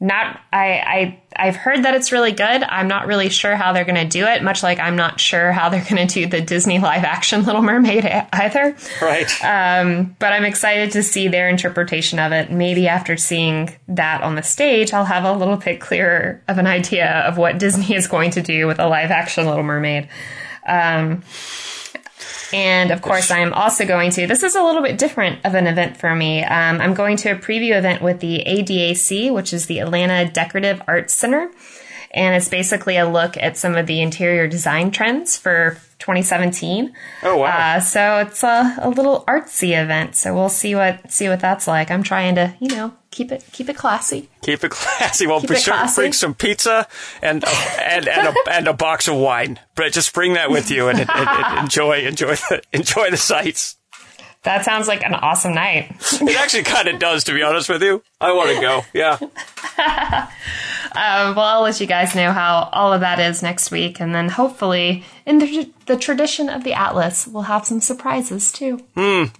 [0.00, 2.62] Not, I, I, I've heard that it's really good.
[2.62, 4.44] I'm not really sure how they're going to do it.
[4.44, 7.62] Much like I'm not sure how they're going to do the Disney live action Little
[7.62, 8.76] Mermaid either.
[9.02, 9.28] Right.
[9.42, 12.52] Um, but I'm excited to see their interpretation of it.
[12.52, 16.68] Maybe after seeing that on the stage, I'll have a little bit clearer of an
[16.68, 20.08] idea of what Disney is going to do with a live action Little Mermaid.
[20.64, 21.24] Um,
[22.52, 24.26] and of course, I'm also going to.
[24.26, 26.44] This is a little bit different of an event for me.
[26.44, 30.82] Um, I'm going to a preview event with the ADAC, which is the Atlanta Decorative
[30.88, 31.50] Arts Center.
[32.18, 36.92] And it's basically a look at some of the interior design trends for 2017.
[37.22, 37.76] Oh, wow.
[37.76, 40.16] Uh, so it's a, a little artsy event.
[40.16, 41.92] So we'll see what see what that's like.
[41.92, 44.28] I'm trying to, you know, keep it keep it classy.
[44.42, 45.28] Keep it classy.
[45.28, 46.02] Well, Keep be sure to classy.
[46.02, 46.88] bring some pizza
[47.22, 47.44] and
[47.80, 49.60] and and a, and a box of wine.
[49.76, 53.76] But just bring that with you and, and, and enjoy enjoy the enjoy the sights.
[54.44, 55.90] That sounds like an awesome night.
[56.20, 58.02] It actually kind of does, to be honest with you.
[58.20, 58.84] I want to go.
[58.94, 59.18] Yeah.
[59.20, 59.30] Um,
[61.34, 64.28] well, I'll let you guys know how all of that is next week, and then
[64.28, 68.80] hopefully, in the, the tradition of the Atlas, we'll have some surprises too.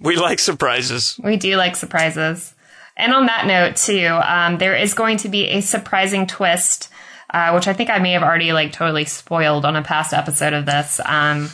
[0.01, 1.19] We like surprises.
[1.23, 2.53] We do like surprises.
[2.97, 6.89] And on that note, too, um, there is going to be a surprising twist,
[7.33, 10.51] uh, which I think I may have already like totally spoiled on a past episode
[10.51, 11.49] of this, um,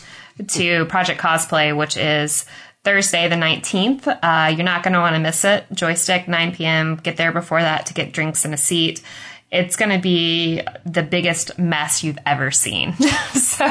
[0.47, 2.45] to Project Cosplay, which is
[2.85, 4.07] Thursday the 19th.
[4.07, 5.65] Uh, you're not going to want to miss it.
[5.73, 6.95] Joystick, 9 p.m.
[6.95, 9.01] Get there before that to get drinks and a seat.
[9.51, 12.93] It's going to be the biggest mess you've ever seen.
[13.33, 13.65] so,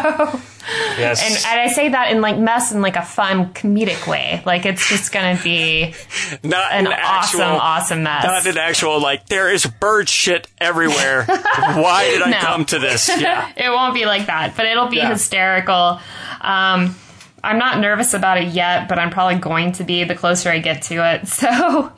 [0.97, 1.23] Yes.
[1.23, 4.43] and, and I say that in like mess in like a fun comedic way.
[4.47, 5.95] Like it's just going to be
[6.43, 8.25] not an an awesome, actual, awesome mess.
[8.25, 9.27] Not an actual like.
[9.27, 11.25] There is bird shit everywhere.
[11.27, 12.39] Why did I No.
[12.39, 13.09] come to this?
[13.09, 13.53] Yeah.
[13.55, 15.11] it won't be like that, but it'll be Yeah.
[15.11, 16.01] hysterical.
[16.41, 16.97] Um,
[17.45, 20.59] I'm not nervous about it yet, but I'm probably going to be the closer I
[20.59, 21.29] get to it.
[21.29, 21.93] So,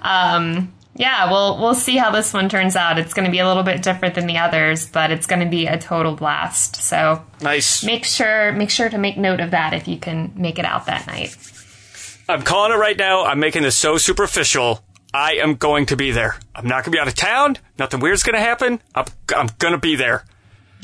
[0.00, 2.98] um, yeah, we'll we'll see how this one turns out.
[2.98, 5.48] It's going to be a little bit different than the others, but it's going to
[5.48, 6.76] be a total blast.
[6.76, 7.84] So Nice.
[7.84, 10.86] make sure make sure to make note of that if you can make it out
[10.86, 11.36] that night.
[12.28, 13.24] I'm calling it right now.
[13.24, 14.82] I'm making this so superficial.
[15.14, 16.36] I am going to be there.
[16.54, 17.56] I'm not going to be out of town.
[17.78, 18.80] Nothing weird's going to happen.
[18.94, 20.24] I'm, I'm going to be there.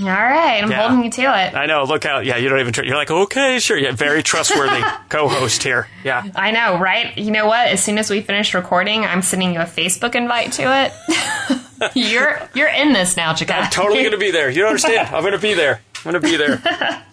[0.01, 0.89] All right, I'm Yeah.
[0.89, 1.55] holding you to it.
[1.55, 1.85] I know.
[1.85, 2.25] Look out.
[2.25, 2.73] Yeah, you don't even.
[2.73, 3.77] Tr- you're like, okay, sure.
[3.79, 5.87] Yeah, very trustworthy co-host here.
[6.03, 6.25] Yeah.
[6.35, 7.17] I know, right?
[7.17, 7.69] You know what?
[7.69, 11.95] As soon as we finish recording, I'm sending you a Facebook invite to it.
[11.95, 13.55] you're you're in this now, Chika.
[13.55, 14.51] I'm totally going to be there.
[14.51, 15.15] You don't understand.
[15.15, 15.81] I'm going to be there.
[16.05, 16.61] I'm going to be there.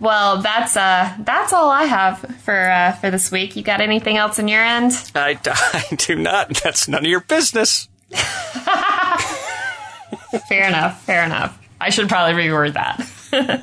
[0.00, 3.54] Well, that's uh that's all I have for uh, for this week.
[3.54, 4.92] You got anything else on your end?
[5.14, 6.48] I, I do not.
[6.64, 7.86] That's none of your business.
[10.48, 11.02] Fair enough.
[11.04, 11.59] Fair enough.
[11.80, 13.06] I should probably reword that.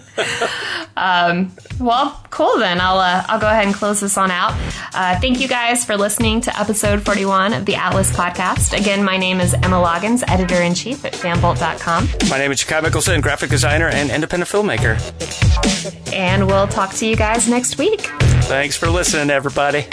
[0.97, 2.79] um, well, cool then.
[2.79, 4.53] I'll uh, I'll go ahead and close this on out.
[4.93, 8.77] Uh, thank you guys for listening to episode 41 of the Atlas podcast.
[8.79, 12.81] Again, my name is Emma Loggins, editor in chief at fanbolt.com, My name is Chikai
[12.81, 14.97] Mickelson, graphic designer and independent filmmaker.
[16.13, 18.01] and we'll talk to you guys next week.
[18.47, 19.85] Thanks for listening, everybody.